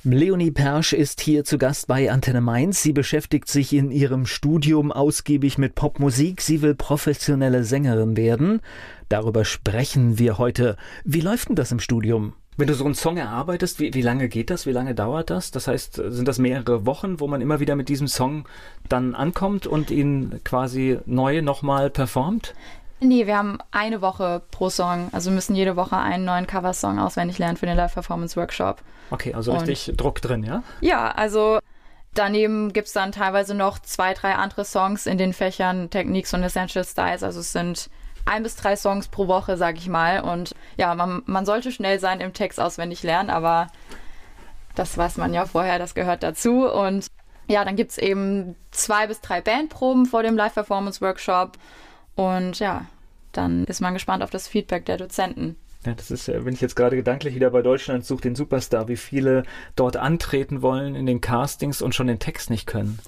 [0.06, 2.84] Leonie Persch ist hier zu Gast bei Antenne Mainz.
[2.84, 6.42] Sie beschäftigt sich in ihrem Studium ausgiebig mit Popmusik.
[6.42, 8.60] Sie will professionelle Sängerin werden.
[9.08, 10.76] Darüber sprechen wir heute.
[11.06, 12.34] Wie läuft denn das im Studium?
[12.58, 14.66] Wenn du so einen Song erarbeitest, wie, wie lange geht das?
[14.66, 15.52] Wie lange dauert das?
[15.52, 18.46] Das heißt, sind das mehrere Wochen, wo man immer wieder mit diesem Song
[18.90, 22.54] dann ankommt und ihn quasi neu nochmal performt?
[23.04, 25.10] Nee, wir haben eine Woche pro Song.
[25.12, 28.82] Also wir müssen jede Woche einen neuen Coversong auswendig lernen für den Live-Performance-Workshop.
[29.12, 30.64] Okay, also richtig Und, Druck drin, ja?
[30.80, 31.60] Ja, also
[32.14, 36.44] daneben gibt es dann teilweise noch zwei, drei andere Songs in den Fächern Techniques und
[36.44, 37.24] Essential Styles.
[37.24, 37.90] Also es sind
[38.26, 40.22] ein bis drei Songs pro Woche, sag ich mal.
[40.22, 43.68] Und ja, man, man sollte schnell sein im Text auswendig lernen, aber
[44.76, 46.72] das weiß man ja vorher, das gehört dazu.
[46.72, 47.08] Und
[47.48, 51.58] ja, dann gibt es eben zwei bis drei Bandproben vor dem Live-Performance-Workshop.
[52.16, 52.86] Und ja,
[53.34, 55.56] dann ist man gespannt auf das Feedback der Dozenten.
[55.86, 58.96] Ja, das ist, wenn ich jetzt gerade gedanklich wieder bei Deutschland suche, den Superstar, wie
[58.96, 59.44] viele
[59.76, 63.00] dort antreten wollen in den Castings und schon den Text nicht können.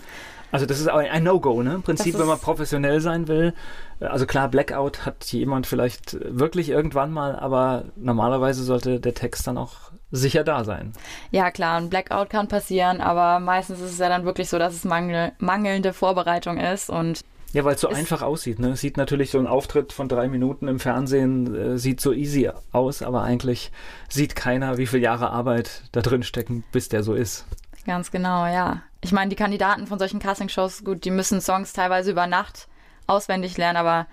[0.52, 1.76] Also das ist ein No-Go, ne?
[1.76, 3.54] Im Prinzip, wenn man professionell sein will.
[4.00, 9.58] Also klar, Blackout hat jemand vielleicht wirklich irgendwann mal, aber normalerweise sollte der Text dann
[9.58, 10.94] auch sicher da sein.
[11.32, 14.74] Ja, klar, ein Blackout kann passieren, aber meistens ist es ja dann wirklich so, dass
[14.74, 17.22] es mangel mangelnde Vorbereitung ist und
[17.56, 18.60] ja, weil es so einfach aussieht.
[18.60, 18.76] Ne?
[18.76, 23.02] Sieht natürlich so ein Auftritt von drei Minuten im Fernsehen, äh, sieht so easy aus,
[23.02, 23.72] aber eigentlich
[24.10, 27.46] sieht keiner, wie viele Jahre Arbeit da drin stecken, bis der so ist.
[27.86, 28.82] Ganz genau, ja.
[29.00, 32.68] Ich meine, die Kandidaten von solchen Castingshows, gut, die müssen Songs teilweise über Nacht
[33.08, 34.08] auswendig lernen, aber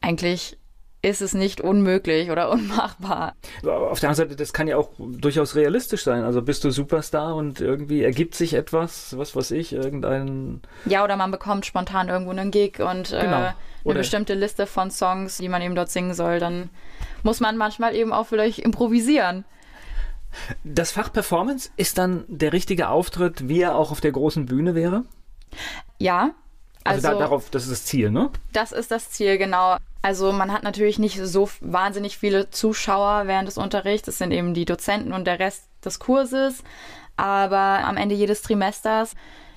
[0.00, 0.56] eigentlich
[1.02, 3.34] ist es nicht unmöglich oder unmachbar.
[3.62, 6.24] Auf der anderen Seite, das kann ja auch durchaus realistisch sein.
[6.24, 10.60] Also bist du Superstar und irgendwie ergibt sich etwas, was weiß ich, irgendein.
[10.84, 13.32] Ja, oder man bekommt spontan irgendwo einen Gig und äh, genau.
[13.32, 16.38] äh, eine oder bestimmte Liste von Songs, die man eben dort singen soll.
[16.38, 16.70] Dann
[17.22, 19.44] muss man manchmal eben auch vielleicht improvisieren.
[20.62, 24.74] Das Fach Performance ist dann der richtige Auftritt, wie er auch auf der großen Bühne
[24.74, 25.04] wäre?
[25.98, 26.30] Ja,
[26.84, 28.30] also, also da, darauf, das ist das Ziel, ne?
[28.52, 29.76] Das ist das Ziel, genau.
[30.02, 34.06] Also man hat natürlich nicht so wahnsinnig viele Zuschauer während des Unterrichts.
[34.06, 36.62] Das sind eben die Dozenten und der Rest des Kurses.
[37.16, 39.14] Aber am Ende jedes Trimesters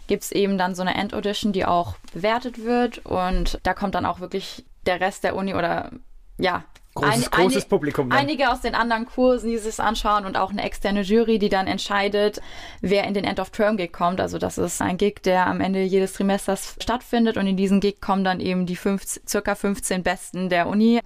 [0.07, 3.05] gibt es eben dann so eine End-Audition, die auch bewertet wird.
[3.05, 5.91] Und da kommt dann auch wirklich der Rest der Uni oder
[6.37, 8.09] ja, Großes, ein, großes Publikum.
[8.09, 8.19] Dann.
[8.19, 11.65] Einige aus den anderen Kursen, die sich anschauen und auch eine externe Jury, die dann
[11.65, 12.39] entscheidet,
[12.81, 14.21] wer in den End-of-Term-Gig kommt.
[14.21, 17.99] Also das ist ein Gig, der am Ende jedes Trimesters stattfindet und in diesen Gig
[17.99, 21.01] kommen dann eben die fünf, circa 15 Besten der Uni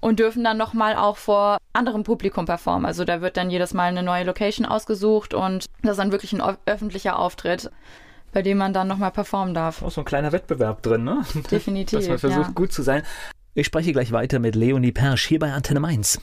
[0.00, 2.86] und dürfen dann nochmal auch vor anderem Publikum performen.
[2.86, 6.32] Also da wird dann jedes Mal eine neue Location ausgesucht und das ist dann wirklich
[6.32, 7.70] ein öffentlicher Auftritt
[8.32, 9.82] bei dem man dann nochmal performen darf.
[9.82, 11.24] Auch so ein kleiner Wettbewerb drin, ne?
[11.50, 11.98] Definitiv.
[12.00, 12.52] Dass man versucht, ja.
[12.52, 13.02] gut zu sein.
[13.58, 16.20] Ich spreche gleich weiter mit Leonie Persch hier bei Antenne Mainz.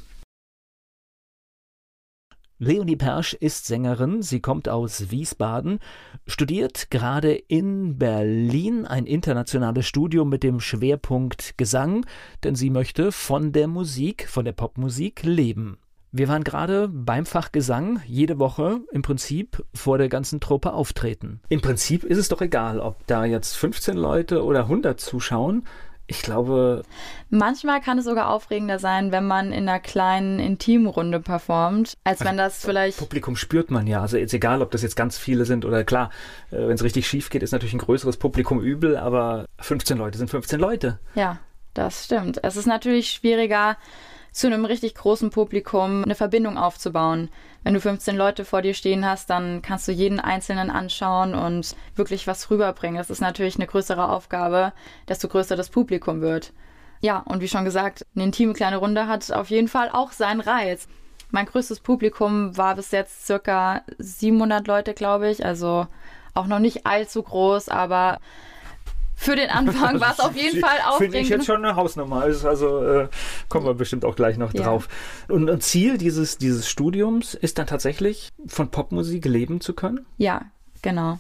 [2.60, 5.80] Leonie Persch ist Sängerin, sie kommt aus Wiesbaden,
[6.28, 12.06] studiert gerade in Berlin ein internationales Studium mit dem Schwerpunkt Gesang,
[12.45, 15.78] denn sie möchte von der Musik, von der Popmusik leben.
[16.13, 21.41] Wir waren gerade beim Fach Gesang jede Woche im Prinzip vor der ganzen Truppe auftreten.
[21.50, 25.65] Im Prinzip ist es doch egal, ob da jetzt 15 Leute oder 100 zuschauen.
[26.08, 26.84] Ich glaube.
[27.30, 32.38] Manchmal kann es sogar aufregender sein, wenn man in einer kleinen Intimrunde performt, als wenn
[32.38, 33.00] das vielleicht.
[33.00, 34.02] Publikum spürt man ja.
[34.02, 36.12] Also jetzt egal, ob das jetzt ganz viele sind oder klar,
[36.52, 40.18] äh, wenn es richtig schief geht, ist natürlich ein größeres Publikum übel, aber 15 Leute
[40.18, 41.00] sind 15 Leute.
[41.15, 41.39] Ja,
[41.74, 42.44] das stimmt.
[42.44, 43.78] Es ist natürlich schwieriger,
[44.36, 47.30] zu einem richtig großen Publikum eine Verbindung aufzubauen.
[47.63, 51.74] Wenn du 15 Leute vor dir stehen hast, dann kannst du jeden Einzelnen anschauen und
[51.95, 52.98] wirklich was rüberbringen.
[52.98, 54.74] Das ist natürlich eine größere Aufgabe,
[55.08, 56.52] desto größer das Publikum wird.
[57.00, 60.41] Ja, und wie schon gesagt, eine intime kleine Runde hat auf jeden Fall auch seinen
[60.41, 60.89] Reiz.
[61.32, 65.45] Mein größtes Publikum war bis jetzt circa 700 Leute, glaube ich.
[65.45, 65.88] Also
[66.34, 68.19] auch noch nicht allzu groß, aber
[69.15, 71.13] für den Anfang war es auf jeden Fall aufregend.
[71.13, 72.21] Finde ich jetzt schon eine Hausnummer.
[72.21, 73.08] Also, also äh,
[73.49, 74.63] kommen wir bestimmt auch gleich noch ja.
[74.63, 74.88] drauf.
[75.28, 80.06] Und, und Ziel dieses, dieses Studiums ist dann tatsächlich, von Popmusik leben zu können?
[80.17, 80.41] Ja,
[80.82, 81.19] genau.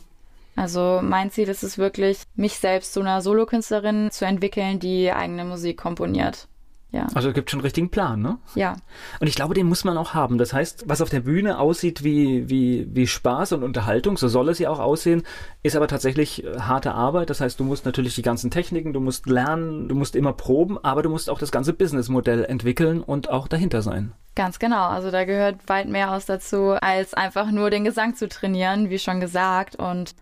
[0.55, 5.43] Also mein Ziel ist es wirklich, mich selbst zu einer Solokünstlerin zu entwickeln, die eigene
[5.43, 6.47] Musik komponiert.
[6.91, 7.07] Ja.
[7.13, 8.37] Also es gibt schon einen richtigen Plan, ne?
[8.55, 8.77] Ja.
[9.19, 10.37] Und ich glaube, den muss man auch haben.
[10.37, 14.47] Das heißt, was auf der Bühne aussieht wie, wie, wie Spaß und Unterhaltung, so soll
[14.47, 15.23] es ja auch aussehen,
[15.61, 17.29] ist aber tatsächlich äh, harte Arbeit.
[17.29, 20.77] Das heißt, du musst natürlich die ganzen Techniken, du musst lernen, du musst immer proben,
[20.83, 24.13] aber du musst auch das ganze Businessmodell entwickeln und auch dahinter sein.
[24.35, 24.87] Ganz genau.
[24.87, 28.99] Also da gehört weit mehr aus dazu, als einfach nur den Gesang zu trainieren, wie
[28.99, 29.75] schon gesagt.
[29.75, 30.15] Und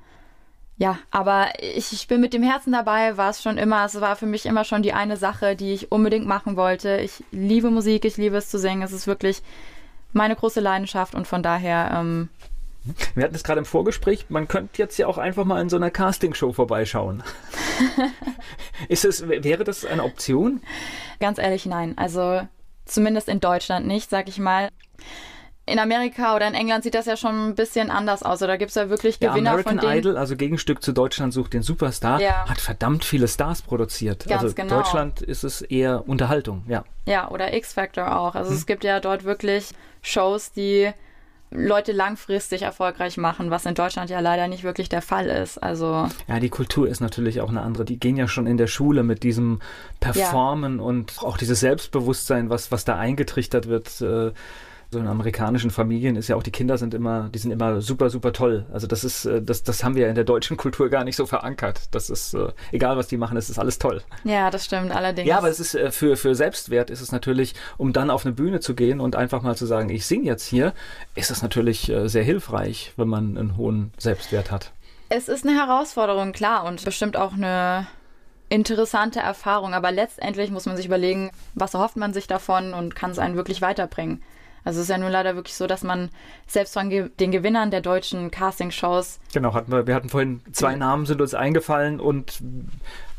[0.77, 4.15] ja, aber ich, ich bin mit dem Herzen dabei, war es schon immer, es war
[4.15, 6.97] für mich immer schon die eine Sache, die ich unbedingt machen wollte.
[6.97, 9.43] Ich liebe Musik, ich liebe es zu singen, es ist wirklich
[10.13, 11.91] meine große Leidenschaft und von daher.
[11.93, 12.29] Ähm,
[13.15, 15.77] wir hatten es gerade im Vorgespräch, man könnte jetzt ja auch einfach mal in so
[15.77, 17.23] einer Castingshow vorbeischauen.
[18.89, 20.61] ist es, wäre das eine Option?
[21.19, 21.97] Ganz ehrlich, nein.
[21.97, 22.41] Also
[22.85, 24.69] zumindest in Deutschland nicht, sag ich mal
[25.65, 28.41] in Amerika oder in England sieht das ja schon ein bisschen anders aus.
[28.41, 29.99] Oder gibt es ja wirklich Gewinner ja, American von denen?
[29.99, 32.47] Idol, also Gegenstück zu Deutschland sucht den Superstar, ja.
[32.49, 34.25] hat verdammt viele Stars produziert.
[34.27, 34.77] Ganz also genau.
[34.77, 36.83] Deutschland ist es eher Unterhaltung, ja.
[37.05, 38.35] Ja, oder X-Factor auch.
[38.35, 38.57] Also hm.
[38.57, 39.69] es gibt ja dort wirklich
[40.01, 40.91] Shows, die
[41.49, 45.59] Leute langfristig erfolgreich machen, was in Deutschland ja leider nicht wirklich der Fall ist.
[45.59, 47.85] Also ja, die Kultur ist natürlich auch eine andere.
[47.85, 49.61] Die gehen ja schon in der Schule mit diesem
[49.99, 50.83] Performen ja.
[50.83, 54.01] und auch dieses Selbstbewusstsein, was was da eingetrichtert wird.
[54.01, 54.31] Äh,
[54.93, 58.11] So in amerikanischen Familien ist ja auch, die Kinder sind immer, die sind immer super,
[58.11, 58.67] super toll.
[58.71, 61.25] Also das ist, äh, das, das haben wir in der deutschen Kultur gar nicht so
[61.25, 61.87] verankert.
[61.89, 64.03] Das ist, äh, egal was die machen, es ist alles toll.
[64.23, 65.27] Ja, das stimmt allerdings.
[65.27, 68.35] Ja, aber es ist äh, für, für Selbstwert ist es natürlich, um dann auf eine
[68.35, 70.73] Bühne zu gehen und einfach mal zu sagen, ich singe jetzt hier,
[71.15, 74.71] ist es natürlich sehr hilfreich, wenn man einen hohen Selbstwert hat.
[75.09, 77.87] Es ist eine Herausforderung, klar, und bestimmt auch eine
[78.49, 79.73] interessante Erfahrung.
[79.73, 83.35] Aber letztendlich muss man sich überlegen, was erhofft man sich davon und kann es einen
[83.35, 84.21] wirklich weiterbringen.
[84.63, 86.09] Also es ist ja nun leider wirklich so, dass man
[86.47, 89.19] selbst von ge den Gewinnern der deutschen Castingshows.
[89.33, 92.41] Genau, hatten wir, wir hatten vorhin zwei Namen sind uns eingefallen und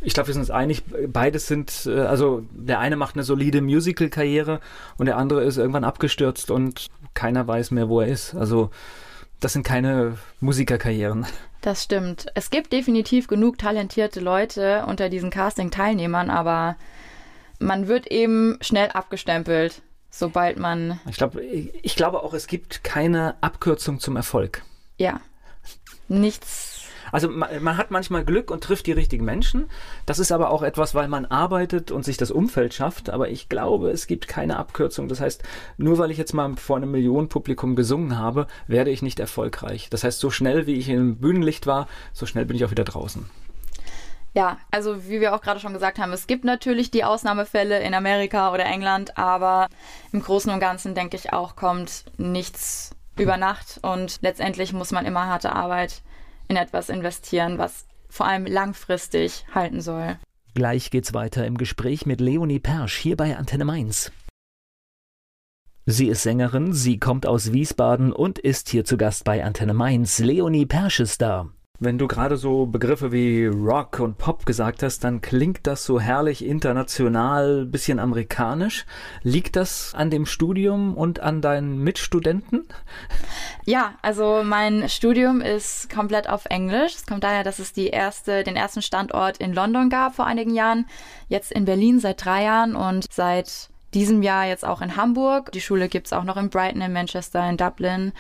[0.01, 3.61] ich glaube, wir sind uns einig, beides sind, äh, also der eine macht eine solide
[3.61, 4.61] Musical-Karriere
[4.97, 8.35] und der andere ist irgendwann abgestürzt und keiner weiß mehr, wo er ist.
[8.35, 8.71] Also
[9.41, 11.27] das sind keine Musikerkarrieren.
[11.61, 12.27] Das stimmt.
[12.35, 16.77] Es gibt definitiv genug talentierte Leute unter diesen Casting-Teilnehmern, aber
[17.59, 19.83] man wird eben schnell abgestempelt
[20.15, 21.01] sobald man.
[21.09, 24.63] Ich glaube, ich glaube auch, es gibt keine Abkürzung zum Erfolg.
[24.97, 25.21] Ja.
[26.09, 26.83] Nichts.
[27.13, 29.67] Also man, man, hat manchmal Glück und trifft die richtigen Menschen.
[30.05, 33.09] Das ist aber auch etwas, weil man arbeitet und sich das Umfeld schafft.
[33.11, 35.09] Aber ich glaube, es gibt keine Abkürzung.
[35.09, 35.43] Das heißt,
[35.77, 39.89] nur weil ich jetzt mal vor einem Millionenpublikum gesungen habe, werde ich nicht erfolgreich.
[39.91, 42.85] Das heißt, so schnell wie ich im Bühnenlicht war, so schnell bin ich auch wieder
[42.85, 43.31] draußen.
[44.35, 47.95] Ja, also wie wir auch gerade schon gesagt haben, es gibt natürlich die Ausnahmefälle in
[47.95, 49.69] Amerika oder England, aber
[50.13, 55.07] im Großen und Ganzen denke ich auch, kommt nichts über Nacht und letztendlich muss man
[55.07, 56.03] immer harte Arbeit
[56.49, 60.19] in etwas investieren, was vor allem langfristig halten soll.
[60.55, 64.11] Gleich geht's weiter im Gespräch mit Leonie Persch hier bei Antenne Mainz.
[65.87, 70.19] Sie ist Sängerin, sie kommt aus Wiesbaden und ist hier zu Gast bei Antenne Mainz.
[70.19, 71.51] Leonie Persch ist da.
[71.81, 75.99] Wenn du gerade so Begriffe wie Rock und Pop gesagt hast, dann klingt das so
[75.99, 78.87] herrlich international, bisschen amerikanisch.
[79.25, 82.69] Liegt das an dem Studium und an deinen Mitstudenten?
[83.65, 86.95] Ja, also mein Studium ist komplett auf Englisch.
[86.95, 90.55] Es kommt daher, dass es die erste, den ersten Standort in London gab vor einigen
[90.55, 90.87] Jahren,
[91.29, 95.51] jetzt in Berlin seit drei Jahren und seit diesem Jahr jetzt auch in Hamburg.
[95.51, 98.13] Die Schule gibt es auch noch in Brighton, in Manchester, in Dublin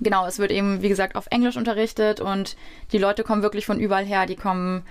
[0.00, 2.56] genau, es wird eben, wie gesagt, auf Englisch unterrichtet und
[2.92, 4.26] die Leute kommen wirklich von überall her.
[4.26, 4.84] Die kommen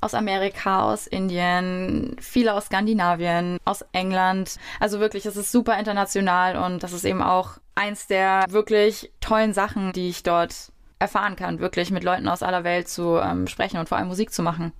[0.00, 4.56] aus Amerika, aus Indien, viele aus Skandinavien, aus England.
[4.78, 9.52] Also wirklich, es ist super international und das ist eben auch eins der wirklich tollen
[9.52, 13.78] Sachen, die ich dort erfahren kann, wirklich mit Leuten aus aller Welt zu ähm, sprechen
[13.78, 14.72] und vor allem Musik zu machen.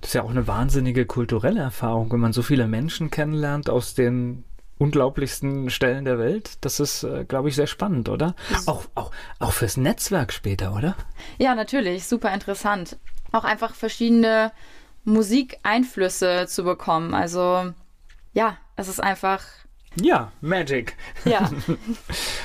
[0.00, 3.94] Das ist ja auch eine wahnsinnige kulturelle Erfahrung, wenn man so viele Menschen kennenlernt aus
[3.94, 4.44] den
[4.82, 6.58] unglaublichsten Stellen der Welt.
[6.60, 8.34] Das ist, äh, glaube ich, sehr spannend, oder?
[8.66, 10.96] Auch, auch, auch fürs Netzwerk später, oder?
[11.38, 12.06] Ja, natürlich.
[12.06, 12.98] Super interessant.
[13.30, 14.50] Auch einfach verschiedene
[15.04, 17.14] Musikeinflüsse zu bekommen.
[17.14, 17.72] Also,
[18.32, 19.42] ja, es ist einfach
[19.96, 20.96] ja, Magic.
[21.24, 21.50] Ja.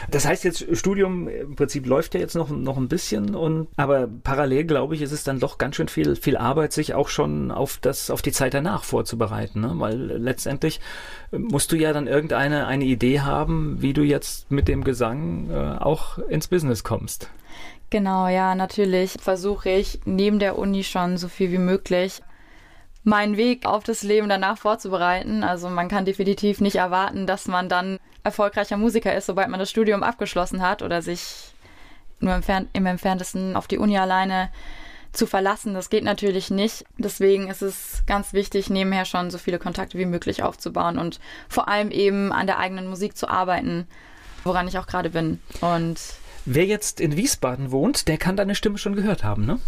[0.10, 4.08] Das heißt jetzt, Studium im Prinzip läuft ja jetzt noch, noch ein bisschen und aber
[4.24, 7.52] parallel glaube ich, ist es dann doch ganz schön viel, viel Arbeit, sich auch schon
[7.52, 9.62] auf das, auf die Zeit danach vorzubereiten.
[9.62, 9.74] Ne?
[9.76, 10.80] Weil letztendlich
[11.32, 15.78] musst du ja dann irgendeine eine Idee haben, wie du jetzt mit dem Gesang äh,
[15.78, 17.30] auch ins Business kommst.
[17.90, 22.22] Genau, ja, natürlich versuche ich neben der Uni schon so viel wie möglich
[23.08, 25.42] meinen Weg auf das Leben danach vorzubereiten.
[25.42, 29.70] Also man kann definitiv nicht erwarten, dass man dann erfolgreicher Musiker ist, sobald man das
[29.70, 31.54] Studium abgeschlossen hat oder sich
[32.20, 34.50] nur im, Fern im entferntesten auf die Uni alleine
[35.14, 35.74] zu verlassen.
[35.74, 36.84] Das geht natürlich nicht.
[36.98, 41.70] Deswegen ist es ganz wichtig, nebenher schon so viele Kontakte wie möglich aufzubauen und vor
[41.70, 43.88] allem eben an der eigenen Musik zu arbeiten,
[44.44, 45.40] woran ich auch gerade bin.
[45.62, 45.98] Und
[46.50, 49.60] Wer jetzt in Wiesbaden wohnt, der kann deine Stimme schon gehört haben, ne?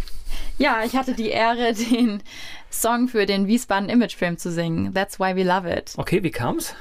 [0.58, 2.24] Ja, ich hatte die Ehre, den
[2.72, 4.94] Song für den Wiesbaden Imagefilm zu singen.
[4.94, 5.92] That's why we love it.
[5.98, 6.74] Okay, wie kam's?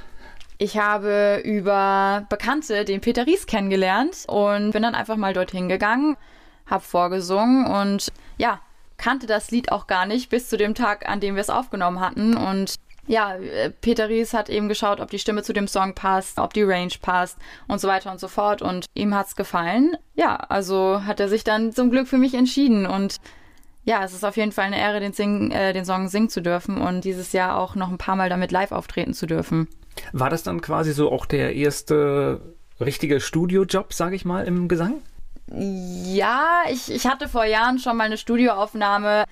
[0.56, 6.16] Ich habe über Bekannte den Peter Ries kennengelernt und bin dann einfach mal dorthin gegangen,
[6.66, 8.60] habe vorgesungen und ja,
[8.98, 11.98] kannte das Lied auch gar nicht bis zu dem Tag, an dem wir es aufgenommen
[11.98, 12.76] hatten und
[13.08, 16.52] ja, äh, Peter Ries hat eben geschaut, ob die Stimme zu dem Song passt, ob
[16.52, 18.62] die Range passt und so weiter und so fort.
[18.62, 19.96] Und ihm hat's gefallen.
[20.14, 22.86] Ja, also hat er sich dann zum Glück für mich entschieden.
[22.86, 23.16] Und
[23.84, 26.42] ja, es ist auf jeden Fall eine Ehre, den, Sing, äh, den Song singen zu
[26.42, 29.68] dürfen und dieses Jahr auch noch ein paar Mal damit live auftreten zu dürfen.
[30.12, 35.02] War das dann quasi so auch der erste richtige Studiojob, sage ich mal, im Gesang?
[35.50, 39.24] Ja, ich, ich hatte vor Jahren schon mal eine Studioaufnahme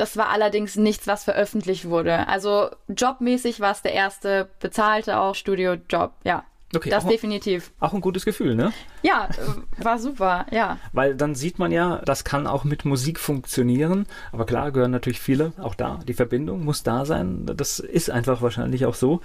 [0.00, 2.26] das war allerdings nichts, was veröffentlicht wurde.
[2.26, 6.44] Also jobmäßig war es der erste bezahlte auch Studiojob, ja.
[6.74, 7.72] Okay, das auch, definitiv.
[7.80, 8.72] Auch ein gutes Gefühl, ne?
[9.02, 10.78] Ja, äh, war super, ja.
[10.92, 14.06] Weil dann sieht man ja, das kann auch mit Musik funktionieren.
[14.30, 15.98] Aber klar gehören natürlich viele auch da.
[16.06, 17.44] Die Verbindung muss da sein.
[17.44, 19.20] Das ist einfach wahrscheinlich auch so.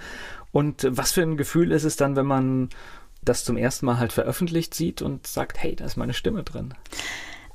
[0.50, 2.68] Und was für ein Gefühl ist es dann, wenn man
[3.22, 6.74] das zum ersten Mal halt veröffentlicht sieht und sagt, hey, da ist meine Stimme drin?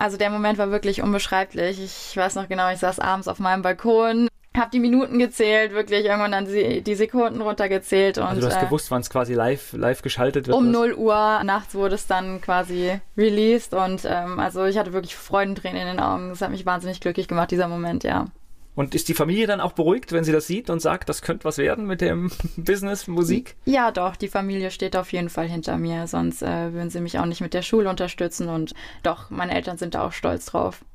[0.01, 1.79] Also der Moment war wirklich unbeschreiblich.
[1.79, 6.05] Ich weiß noch genau, ich saß abends auf meinem Balkon, habe die Minuten gezählt, wirklich
[6.05, 8.17] irgendwann dann die, Sekunden runtergezählt.
[8.17, 10.57] Und, also du hast äh, gewusst, wann es quasi live, live geschaltet wird?
[10.57, 15.15] Um 0 Uhr nachts wurde es dann quasi released und ähm, also ich hatte wirklich
[15.15, 16.31] Freudentränen in den Augen.
[16.31, 18.25] Es hat mich wahnsinnig glücklich gemacht, dieser Moment, ja.
[18.73, 21.43] Und ist die Familie dann auch beruhigt, wenn sie das sieht und sagt, das könnte
[21.43, 23.55] was werden mit dem Business Musik?
[23.65, 27.19] Ja, doch, die Familie steht auf jeden Fall hinter mir, sonst äh, würden sie mich
[27.19, 30.86] auch nicht mit der Schule unterstützen und doch, meine Eltern sind da auch stolz drauf.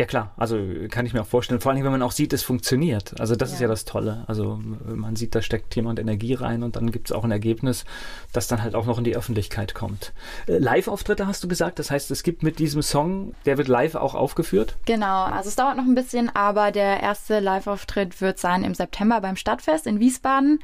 [0.00, 0.56] Ja klar, also
[0.90, 3.20] kann ich mir auch vorstellen, vor allem wenn man auch sieht, es funktioniert.
[3.20, 3.54] Also das ja.
[3.56, 4.24] ist ja das Tolle.
[4.28, 7.84] Also man sieht, da steckt jemand Energie rein und dann gibt es auch ein Ergebnis,
[8.32, 10.14] das dann halt auch noch in die Öffentlichkeit kommt.
[10.46, 13.94] Äh, Live-Auftritte hast du gesagt, das heißt, es gibt mit diesem Song, der wird live
[13.94, 14.78] auch aufgeführt?
[14.86, 19.20] Genau, also es dauert noch ein bisschen, aber der erste Live-Auftritt wird sein im September
[19.20, 20.60] beim Stadtfest in Wiesbaden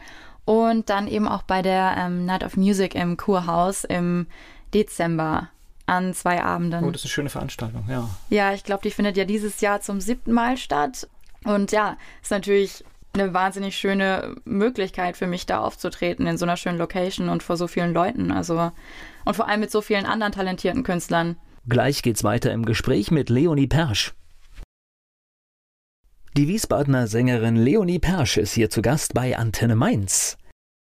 [0.46, 4.28] und dann eben auch bei der ähm, Night of Music im Kurhaus im
[4.72, 5.50] Dezember
[5.86, 6.84] an zwei Abenden.
[6.84, 8.08] Oh, das ist eine schöne Veranstaltung, ja.
[8.28, 11.08] Ja, ich glaube, die findet ja dieses Jahr zum siebten Mal statt.
[11.44, 16.56] Und ja, ist natürlich eine wahnsinnig schöne Möglichkeit für mich, da aufzutreten in so einer
[16.56, 18.30] schönen Location und vor so vielen Leuten.
[18.30, 18.72] Also
[19.24, 21.36] und vor allem mit so vielen anderen talentierten Künstlern.
[21.68, 24.14] Gleich geht's weiter im Gespräch mit Leonie Persch.
[26.36, 30.36] Die Wiesbadener Sängerin Leonie Persch ist hier zu Gast bei Antenne Mainz.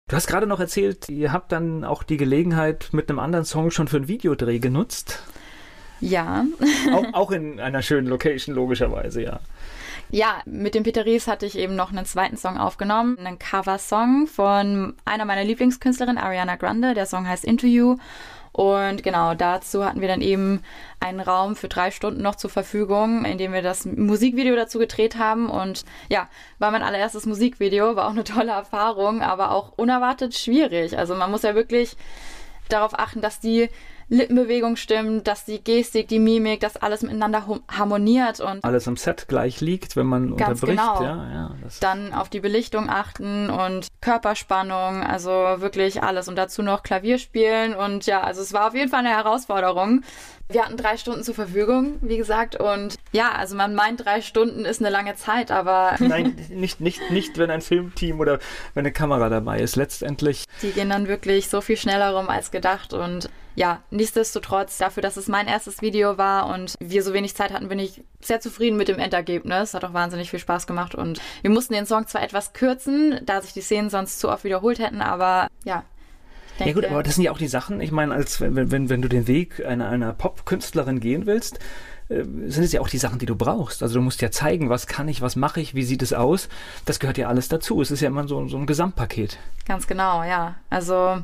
[0.10, 3.72] Du hast gerade noch erzählt, ihr habt dann auch die Gelegenheit mit einem anderen Song
[3.72, 5.24] schon für einen Videodreh genutzt.
[6.02, 6.46] Ja.
[6.94, 9.40] auch, auch in einer schönen Location, logischerweise, ja.
[10.10, 14.28] Ja, mit dem Peter Ries hatte ich eben noch einen zweiten Song aufgenommen, einen Cover-Song
[14.28, 16.94] von einer meiner Lieblingskünstlerinnen, Ariana Grande.
[16.94, 17.98] Der Song heißt Into You.
[18.54, 20.62] Und genau dazu hatten wir dann eben
[21.00, 25.18] einen Raum für drei Stunden noch zur Verfügung, in dem wir das Musikvideo dazu gedreht
[25.18, 25.50] haben.
[25.50, 30.98] Und ja, war mein allererstes Musikvideo, war auch eine tolle Erfahrung, aber auch unerwartet schwierig.
[30.98, 31.98] Also man muss ja wirklich
[32.70, 33.70] darauf achten, dass die
[34.14, 39.28] Lippenbewegung stimmt, dass die Gestik, die Mimik, dass alles miteinander harmoniert und alles am Set
[39.28, 40.82] gleich liegt, wenn man ganz unterbricht.
[40.98, 41.04] Genau.
[41.04, 46.84] Ja, ja, Dann auf die Belichtung achten und Körperspannung, also wirklich alles und dazu noch
[46.84, 50.04] Klavier spielen und ja, also es war auf jeden Fall eine Herausforderung.
[50.50, 52.56] Wir hatten drei Stunden zur Verfügung, wie gesagt.
[52.56, 55.96] Und ja, also man meint, drei Stunden ist eine lange Zeit, aber.
[56.00, 58.40] Nein, nicht, nicht, nicht, wenn ein Filmteam oder
[58.74, 59.76] wenn eine Kamera dabei ist.
[59.76, 60.46] Letztendlich.
[60.62, 62.94] Die gehen dann wirklich so viel schneller rum als gedacht.
[62.94, 67.52] Und ja, nichtsdestotrotz, dafür, dass es mein erstes Video war und wir so wenig Zeit
[67.52, 69.74] hatten, bin ich sehr zufrieden mit dem Endergebnis.
[69.74, 73.42] Hat auch wahnsinnig viel Spaß gemacht und wir mussten den Song zwar etwas kürzen, da
[73.42, 75.84] sich die Szenen sonst zu oft wiederholt hätten, aber ja,
[76.60, 76.70] Denke.
[76.70, 79.02] Ja gut, aber das sind ja auch die Sachen, ich meine, als wenn, wenn, wenn
[79.02, 81.60] du den Weg einer, einer Pop-Künstlerin gehen willst,
[82.10, 83.82] äh, sind es ja auch die Sachen, die du brauchst.
[83.82, 86.50] Also du musst ja zeigen, was kann ich, was mache ich, wie sieht es aus.
[86.86, 87.82] Das gehört ja alles dazu.
[87.82, 89.38] Es ist ja immer so, so ein Gesamtpaket.
[89.66, 90.56] Ganz genau, ja.
[90.70, 91.24] Also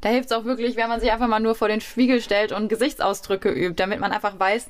[0.00, 2.52] da hilft es auch wirklich, wenn man sich einfach mal nur vor den Spiegel stellt
[2.52, 4.68] und Gesichtsausdrücke übt, damit man einfach weiß,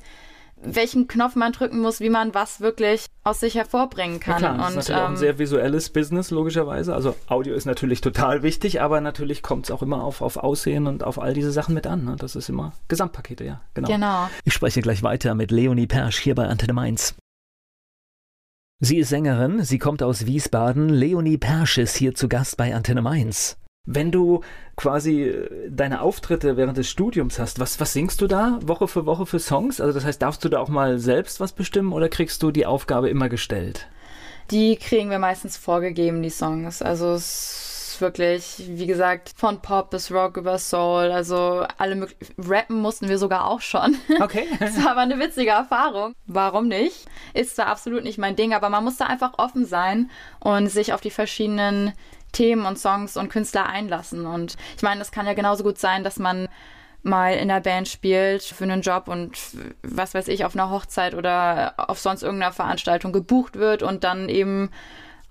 [0.61, 4.41] welchen Knopf man drücken muss, wie man was wirklich aus sich hervorbringen kann.
[4.41, 6.93] Ja klar, das und, ist natürlich ähm, auch ein ähm, sehr visuelles Business, logischerweise.
[6.93, 10.87] Also Audio ist natürlich total wichtig, aber natürlich kommt es auch immer auf, auf Aussehen
[10.87, 12.05] und auf all diese Sachen mit an.
[12.05, 12.15] Ne?
[12.17, 13.87] Das ist immer Gesamtpakete, ja, genau.
[13.87, 14.29] genau.
[14.45, 17.15] Ich spreche gleich weiter mit Leonie Persch hier bei Antenne Mainz.
[18.79, 20.89] Sie ist Sängerin, sie kommt aus Wiesbaden.
[20.89, 23.57] Leonie Persch ist hier zu Gast bei Antenne Mainz.
[23.87, 24.41] Wenn du
[24.75, 29.05] quasi äh, deine Auftritte während des Studiums hast, was, was singst du da Woche für
[29.05, 29.81] Woche für Songs?
[29.81, 32.65] Also das heißt, darfst du da auch mal selbst was bestimmen oder kriegst du die
[32.65, 33.87] Aufgabe immer gestellt?
[34.51, 36.81] Die kriegen wir meistens vorgegeben, die Songs.
[36.81, 42.35] Also es ist wirklich, wie gesagt, von Pop bis Rock über Soul, also alle möglichen.
[42.37, 43.97] Rappen mussten wir sogar auch schon.
[44.19, 44.45] Okay.
[44.59, 46.13] das war aber eine witzige Erfahrung.
[46.25, 47.05] Warum nicht?
[47.33, 50.91] Ist zwar absolut nicht mein Ding, aber man muss da einfach offen sein und sich
[50.91, 51.93] auf die verschiedenen
[52.31, 54.25] Themen und Songs und Künstler einlassen.
[54.25, 56.47] Und ich meine, es kann ja genauso gut sein, dass man
[57.03, 59.37] mal in der Band spielt für einen Job und
[59.81, 64.29] was weiß ich, auf einer Hochzeit oder auf sonst irgendeiner Veranstaltung gebucht wird und dann
[64.29, 64.69] eben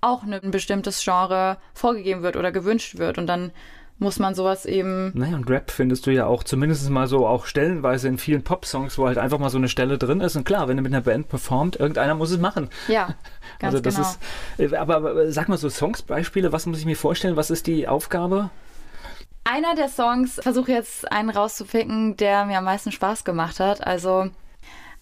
[0.01, 3.17] auch ein bestimmtes Genre vorgegeben wird oder gewünscht wird.
[3.17, 3.51] Und dann
[3.99, 5.11] muss man sowas eben.
[5.15, 8.97] Naja, und Rap findest du ja auch zumindest mal so auch stellenweise in vielen Pop-Songs,
[8.97, 10.35] wo halt einfach mal so eine Stelle drin ist.
[10.35, 12.69] Und klar, wenn du mit einer Band performt, irgendeiner muss es machen.
[12.87, 13.15] Ja,
[13.59, 14.07] ganz also das genau.
[14.57, 14.73] ist.
[14.73, 17.35] Äh, aber, aber sag mal so Songs-Beispiele, was muss ich mir vorstellen?
[17.35, 18.49] Was ist die Aufgabe?
[19.43, 23.85] Einer der Songs, versuche jetzt einen rauszupicken, der mir am meisten Spaß gemacht hat.
[23.85, 24.29] Also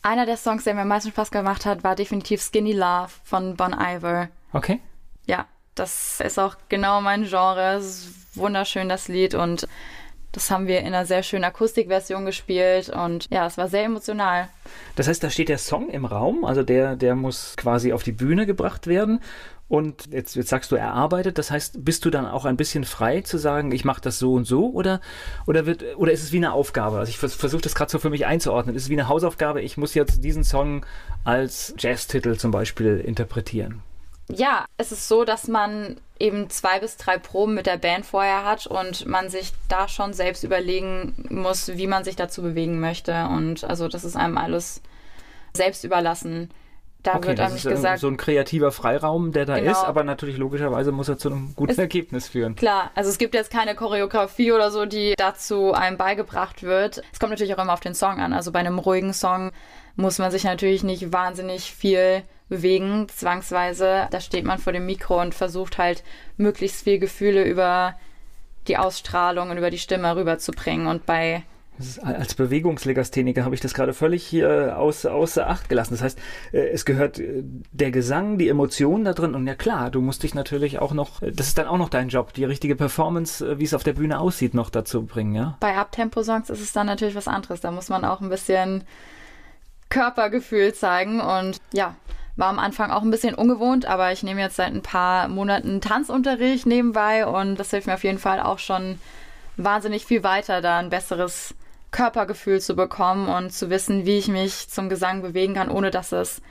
[0.03, 3.55] einer der Songs, der mir am meisten Spaß gemacht hat, war definitiv Skinny Love von
[3.55, 4.29] Bon Iver.
[4.53, 4.79] Okay.
[5.25, 7.73] Ja, das ist auch genau mein Genre.
[7.73, 9.35] Es wunderschön, das Lied.
[9.35, 9.67] Und
[10.35, 14.49] Das haben wir in einer sehr schönen Akustikversion gespielt und ja, es war sehr emotional.
[14.97, 18.11] Das heißt, da steht der Song im Raum, also der, der muss quasi auf die
[18.11, 19.21] Bühne gebracht werden
[19.69, 23.21] und jetzt, jetzt sagst du erarbeitet, das heißt, bist du dann auch ein bisschen frei
[23.21, 24.99] zu sagen, ich mache das so und so oder,
[25.47, 26.99] oder, wird, oder ist es wie eine Aufgabe?
[26.99, 28.75] Also ich vers versuche das gerade so für mich einzuordnen.
[28.75, 30.85] Ist es wie eine Hausaufgabe, ich muss jetzt diesen Song
[31.23, 33.81] als Jazztitel zum Beispiel interpretieren?
[34.27, 38.45] Ja, es ist so, dass man eben zwei bis drei Proben mit der Band vorher
[38.45, 43.27] hat und man sich da schon selbst überlegen muss, wie man sich dazu bewegen möchte.
[43.27, 44.81] Und also das ist einem alles
[45.53, 46.49] selbst überlassen.
[47.03, 47.99] Da okay, wird einem nicht gesagt.
[47.99, 49.71] So ein kreativer Freiraum, der da genau.
[49.71, 52.55] ist, aber natürlich logischerweise muss er zu einem guten es, Ergebnis führen.
[52.55, 57.03] Klar, also es gibt jetzt keine Choreografie oder so, die dazu einem beigebracht wird.
[57.13, 58.33] Es kommt natürlich auch immer auf den Song an.
[58.33, 59.51] Also bei einem ruhigen Song
[59.95, 64.07] muss man sich natürlich nicht wahnsinnig viel bewegen, zwangsweise.
[64.11, 66.03] Da steht man vor dem Mikro und versucht halt
[66.37, 67.95] möglichst viel Gefühle über
[68.67, 70.87] die Ausstrahlung und über die Stimme rüberzubringen.
[70.87, 71.43] Und bei
[72.03, 75.93] als Bewegungslegastheniker habe ich das gerade völlig hier außer, außer Acht gelassen.
[75.93, 76.19] Das heißt,
[76.53, 80.23] äh, es gehört äh, der Gesang, die Emotionen da drin und ja klar, du musst
[80.23, 83.59] dich natürlich auch noch, äh, das ist dann auch noch dein Job, die richtige Performance,
[83.59, 85.57] wie es auf der Bühne aussieht, noch dazu bringen, ja?
[85.59, 87.59] Bei Abtempo-Songs ist es dann natürlich was anderes.
[87.59, 88.85] Da muss man auch ein bisschen
[89.89, 91.95] Körpergefühl zeigen und ja,
[92.35, 95.81] war am Anfang auch ein bisschen ungewohnt, aber ich nehme jetzt seit ein paar Monaten
[95.81, 98.99] Tanzunterricht nebenbei und das hilft mir auf jeden Fall auch schon
[99.57, 101.55] wahnsinnig viel weiter, da ein besseres
[101.91, 106.11] Körpergefühl zu bekommen und zu wissen, wie ich mich zum Gesang bewegen kann, ohne dass
[106.11, 106.41] es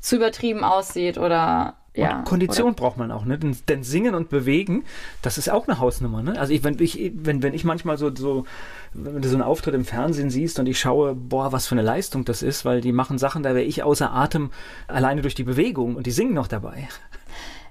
[0.00, 2.22] zu übertrieben aussieht oder ja.
[2.22, 2.76] Kondition oder?
[2.76, 3.38] braucht man auch, ne?
[3.38, 4.84] Denn, denn, Singen und Bewegen,
[5.22, 6.38] das ist auch eine Hausnummer, ne?
[6.38, 8.44] Also ich, wenn ich, wenn, wenn ich manchmal so, so,
[8.92, 11.82] wenn du so einen Auftritt im Fernsehen siehst und ich schaue, boah, was für eine
[11.82, 14.50] Leistung das ist, weil die machen Sachen, da wäre ich außer Atem
[14.86, 16.88] alleine durch die Bewegung und die singen noch dabei.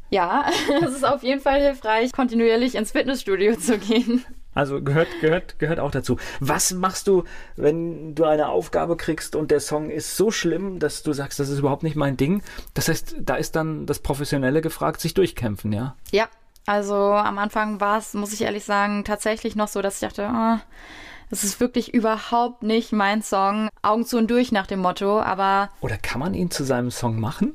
[0.10, 0.46] Ja,
[0.84, 4.24] es ist auf jeden Fall hilfreich, kontinuierlich ins Fitnessstudio zu gehen.
[4.54, 6.18] Also gehört, gehört, gehört auch dazu.
[6.40, 7.26] Was machst du,
[7.58, 11.50] wenn du eine Aufgabe kriegst und der Song ist so schlimm, dass du sagst, das
[11.50, 12.42] ist überhaupt nicht mein Ding?
[12.74, 15.96] Das heißt, da ist dann das Professionelle gefragt, sich durchkämpfen, ja?
[16.12, 16.28] Ja,
[16.66, 20.28] also am Anfang war es, muss ich ehrlich sagen, tatsächlich noch so, dass ich dachte,
[20.28, 20.58] oh,
[21.30, 23.70] das ist wirklich überhaupt nicht mein Song.
[23.82, 25.70] Augen zu und durch nach dem Motto, aber.
[25.82, 27.54] Oder kann man ihn zu seinem Song machen?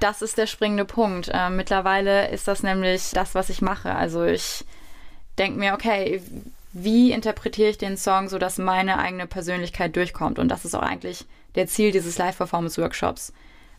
[0.00, 1.28] Das ist der springende Punkt.
[1.32, 3.94] Äh, mittlerweile ist das nämlich das, was ich mache.
[3.94, 4.64] Also ich
[5.38, 6.22] denke mir, okay,
[6.72, 10.38] wie interpretiere ich den Song, sodass meine eigene Persönlichkeit durchkommt?
[10.38, 13.32] Und das ist auch eigentlich der Ziel dieses Live-Performance-Workshops.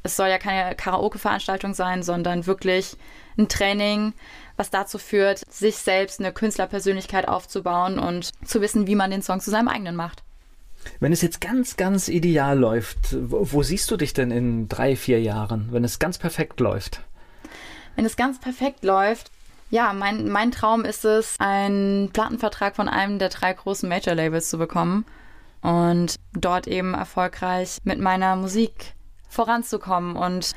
[0.04, 2.98] Es soll ja keine Karaoke-Veranstaltung sein, sondern wirklich
[3.38, 4.14] ein Training,
[4.60, 9.40] was dazu führt, sich selbst eine Künstlerpersönlichkeit aufzubauen und zu wissen, wie man den Song
[9.40, 10.22] zu seinem eigenen macht.
[11.00, 14.96] Wenn es jetzt ganz, ganz ideal läuft, wo, wo siehst du dich denn in drei,
[14.96, 17.02] vier Jahren, wenn es ganz perfekt läuft?
[17.96, 19.32] Wenn es ganz perfekt läuft,
[19.72, 24.58] ja, mein, mein Traum ist es, einen Plattenvertrag von einem der drei großen Major-Labels zu
[24.58, 25.06] bekommen
[25.62, 28.94] und dort eben erfolgreich mit meiner Musik
[29.30, 30.54] voranzukommen und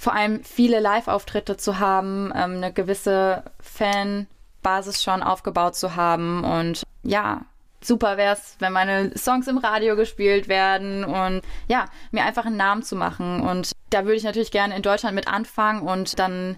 [0.00, 6.84] vor allem viele Live-Auftritte zu haben, ähm, eine gewisse Fanbasis schon aufgebaut zu haben und
[7.02, 7.42] ja,
[7.82, 12.56] super wäre es, wenn meine Songs im Radio gespielt werden und ja, mir einfach einen
[12.56, 13.40] Namen zu machen.
[13.40, 16.56] Und da würde ich natürlich gerne in Deutschland mit anfangen und dann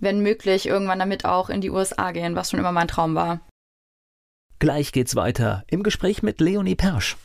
[0.00, 3.40] wenn möglich, irgendwann damit auch in die USA gehen, was schon immer mein Traum war.
[4.60, 7.16] Gleich geht's weiter im Gespräch mit Leonie Persch.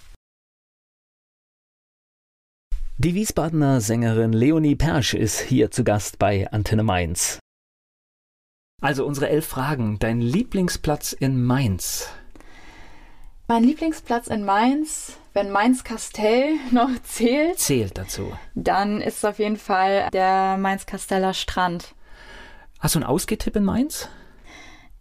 [3.03, 7.39] Die Wiesbadener Sängerin Leonie Persch ist hier zu Gast bei Antenne Mainz.
[8.81, 9.99] Also unsere elf Fragen.
[9.99, 12.07] Dein Lieblingsplatz in Mainz?
[13.49, 17.59] Mein Lieblingsplatz in Mainz, wenn Mainz-Kastell noch zählt.
[17.59, 18.31] Zählt dazu.
[18.55, 21.95] Dann ist es auf jeden Fall der Mainz-Kasteller Strand.
[22.79, 24.07] Hast du einen Ausgehtipp in Mainz?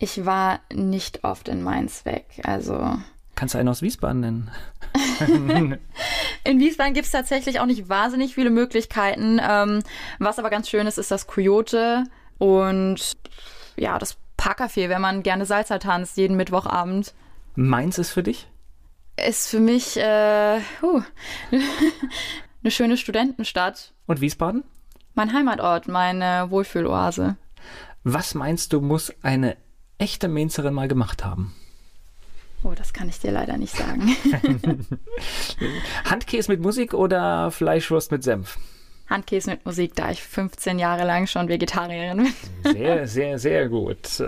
[0.00, 2.96] Ich war nicht oft in Mainz weg, also.
[3.42, 4.50] Kannst du einen aus Wiesbaden nennen?
[6.44, 9.40] in Wiesbaden gibt es tatsächlich auch nicht wahnsinnig viele Möglichkeiten.
[9.42, 9.82] Ähm,
[10.20, 12.04] was aber ganz schön ist, ist das Coyote
[12.38, 13.14] und
[13.76, 17.14] ja, das Parkcafé, wenn man gerne Salsa tanzt, jeden Mittwochabend.
[17.56, 18.46] Mainz ist für dich?
[19.16, 21.02] Ist für mich äh, uh,
[22.62, 23.92] eine schöne Studentenstadt.
[24.06, 24.62] Und Wiesbaden?
[25.14, 27.34] Mein Heimatort, meine Wohlfühloase.
[28.04, 29.56] Was meinst du, muss eine
[29.98, 31.56] echte Mainzerin mal gemacht haben?
[32.64, 34.14] Oh, das kann ich dir leider nicht sagen.
[36.04, 38.58] Handkäse mit Musik oder Fleischwurst mit Senf?
[39.08, 42.18] Handkäse mit Musik, da ich 15 Jahre lang schon Vegetarierin
[42.62, 42.72] bin.
[42.72, 44.22] Sehr, sehr, sehr gut.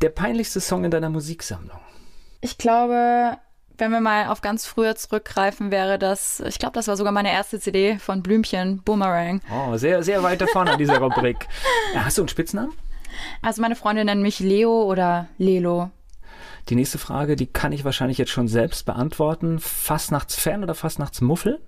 [0.00, 1.80] Der peinlichste Song in deiner Musiksammlung?
[2.42, 3.38] Ich glaube,
[3.80, 7.32] wenn wir mal auf ganz früher zurückgreifen, wäre das, ich glaube, das war sogar meine
[7.32, 9.40] erste CD von Blümchen, Boomerang.
[9.50, 11.48] Oh, sehr, sehr weit davon an dieser Rubrik.
[11.94, 12.72] Hast du einen Spitznamen?
[13.42, 15.90] Also meine Freunde nennen mich Leo oder Lelo.
[16.70, 19.58] Die nächste Frage, die kann ich wahrscheinlich jetzt schon selbst beantworten.
[19.58, 21.60] Fastnachtsfan oder Fastnachtsmuffel?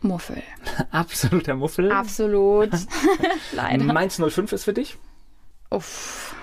[0.00, 0.44] Muffel.
[0.92, 1.90] Absoluter Muffel.
[1.90, 2.70] Absolut.
[3.52, 3.82] Leider.
[3.82, 4.96] Mainz 05 ist für dich?
[5.70, 6.36] Uff.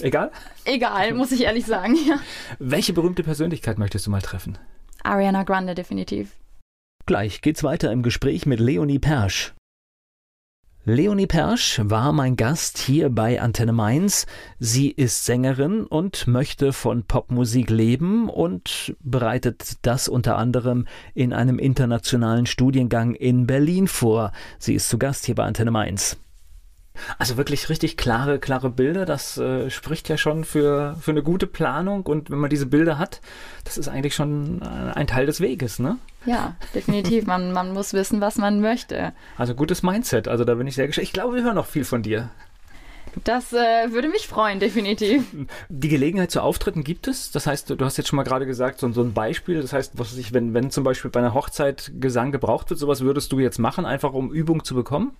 [0.00, 0.30] Egal?
[0.66, 2.20] Egal, muss ich ehrlich sagen, ja.
[2.58, 4.58] Welche berühmte Persönlichkeit möchtest du mal treffen?
[5.02, 6.36] Ariana Grande, definitiv.
[7.06, 9.54] Gleich geht's weiter im Gespräch mit Leonie Persch.
[10.88, 14.24] Leonie Persch war mein Gast hier bei Antenne Mainz.
[14.58, 21.58] Sie ist Sängerin und möchte von Popmusik leben und bereitet das unter anderem in einem
[21.58, 24.32] internationalen Studiengang in Berlin vor.
[24.58, 26.16] Sie ist zu Gast hier bei Antenne Mainz.
[27.18, 29.04] Also wirklich richtig klare, klare Bilder.
[29.04, 32.04] Das äh, spricht ja schon für, für eine gute Planung.
[32.04, 33.20] Und wenn man diese Bilder hat,
[33.64, 35.98] das ist eigentlich schon äh, ein Teil des Weges, ne?
[36.26, 37.26] Ja, definitiv.
[37.26, 39.12] Man, man muss wissen, was man möchte.
[39.36, 40.28] Also gutes Mindset.
[40.28, 41.04] Also da bin ich sehr gespannt.
[41.04, 42.30] Ich glaube, wir hören noch viel von dir.
[43.24, 45.24] Das äh, würde mich freuen, definitiv.
[45.68, 47.30] Die Gelegenheit zu Auftritten gibt es.
[47.30, 49.60] Das heißt, du hast jetzt schon mal gerade gesagt, so, so ein Beispiel.
[49.60, 53.00] Das heißt, was ich, wenn, wenn zum Beispiel bei einer Hochzeit Gesang gebraucht wird, sowas
[53.00, 55.12] würdest du jetzt machen, einfach um Übung zu bekommen?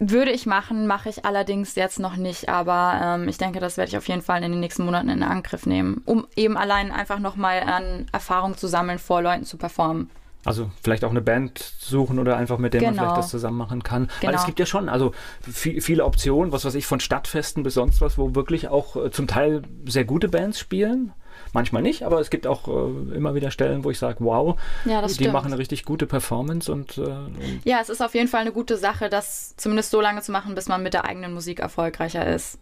[0.00, 3.88] Würde ich machen, mache ich allerdings jetzt noch nicht, aber ähm, ich denke, das werde
[3.88, 7.18] ich auf jeden Fall in den nächsten Monaten in Angriff nehmen, um eben allein einfach
[7.18, 10.08] nochmal an Erfahrung zu sammeln, vor Leuten zu performen.
[10.44, 12.92] Also vielleicht auch eine Band suchen oder einfach mit der genau.
[12.92, 14.06] man vielleicht das zusammen machen kann.
[14.20, 14.28] Genau.
[14.28, 14.46] Weil es genau.
[14.46, 18.34] gibt ja schon, also viele Optionen, was weiß ich, von Stadtfesten bis sonst was, wo
[18.34, 21.12] wirklich auch äh, zum Teil sehr gute Bands spielen.
[21.52, 25.02] Manchmal nicht, aber es gibt auch äh, immer wieder Stellen, wo ich sage, wow, ja,
[25.02, 25.32] die stimmt.
[25.32, 28.52] machen eine richtig gute Performance und, äh, und ja, es ist auf jeden Fall eine
[28.52, 32.26] gute Sache, das zumindest so lange zu machen, bis man mit der eigenen Musik erfolgreicher
[32.26, 32.58] ist.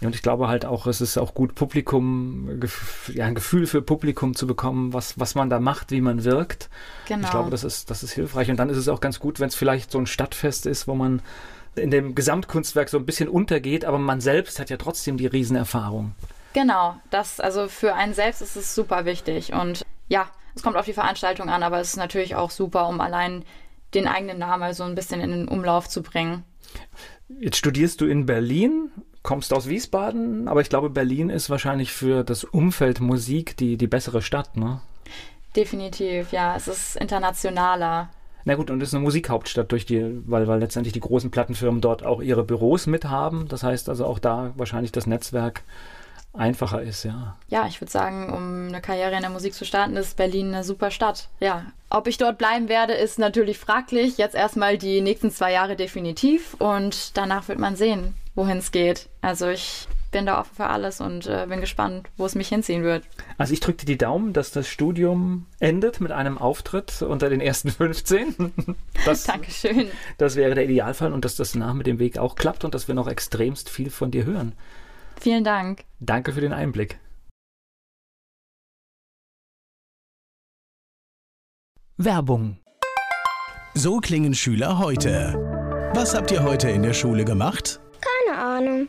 [0.00, 2.60] Und ich glaube halt auch, es ist auch gut, Publikum,
[3.12, 6.68] ja, ein Gefühl für Publikum zu bekommen, was, was man da macht, wie man wirkt.
[7.06, 7.24] Genau.
[7.24, 8.50] Ich glaube, das ist, das ist hilfreich.
[8.50, 10.94] Und dann ist es auch ganz gut, wenn es vielleicht so ein Stadtfest ist, wo
[10.94, 11.22] man
[11.76, 16.12] in dem Gesamtkunstwerk so ein bisschen untergeht, aber man selbst hat ja trotzdem die Riesenerfahrung.
[16.54, 19.52] Genau, das, also für einen selbst ist es super wichtig.
[19.52, 23.00] Und ja, es kommt auf die Veranstaltung an, aber es ist natürlich auch super, um
[23.00, 23.44] allein
[23.92, 26.44] den eigenen Namen so ein bisschen in den Umlauf zu bringen.
[27.40, 28.90] Jetzt studierst du in Berlin,
[29.22, 33.86] kommst aus Wiesbaden, aber ich glaube, Berlin ist wahrscheinlich für das Umfeld Musik die, die
[33.88, 34.80] bessere Stadt, ne?
[35.56, 36.54] Definitiv, ja.
[36.54, 38.10] Es ist internationaler.
[38.44, 41.80] Na gut, und es ist eine Musikhauptstadt durch die, weil, weil letztendlich die großen Plattenfirmen
[41.80, 43.48] dort auch ihre Büros mit haben.
[43.48, 45.62] Das heißt also auch da wahrscheinlich das Netzwerk
[46.32, 47.36] einfacher ist, ja.
[47.48, 50.64] Ja, ich würde sagen, um eine Karriere in der Musik zu starten, ist Berlin eine
[50.64, 51.28] super Stadt.
[51.40, 51.66] Ja.
[51.90, 54.18] Ob ich dort bleiben werde, ist natürlich fraglich.
[54.18, 59.08] Jetzt erstmal die nächsten zwei Jahre definitiv und danach wird man sehen, wohin es geht.
[59.22, 62.84] Also ich bin da offen für alles und äh, bin gespannt, wo es mich hinziehen
[62.84, 63.02] wird.
[63.36, 67.40] Also ich drücke dir die Daumen, dass das Studium endet mit einem Auftritt unter den
[67.40, 68.76] ersten 15.
[69.04, 69.88] Das, Dankeschön.
[70.16, 72.86] Das wäre der Idealfall und dass das nach mit dem Weg auch klappt und dass
[72.86, 74.52] wir noch extremst viel von dir hören.
[75.20, 75.84] Vielen Dank.
[76.00, 76.98] Danke für den Einblick.
[81.96, 82.58] Werbung.
[83.74, 85.34] So klingen Schüler heute.
[85.94, 87.80] Was habt ihr heute in der Schule gemacht?
[88.00, 88.88] Keine Ahnung.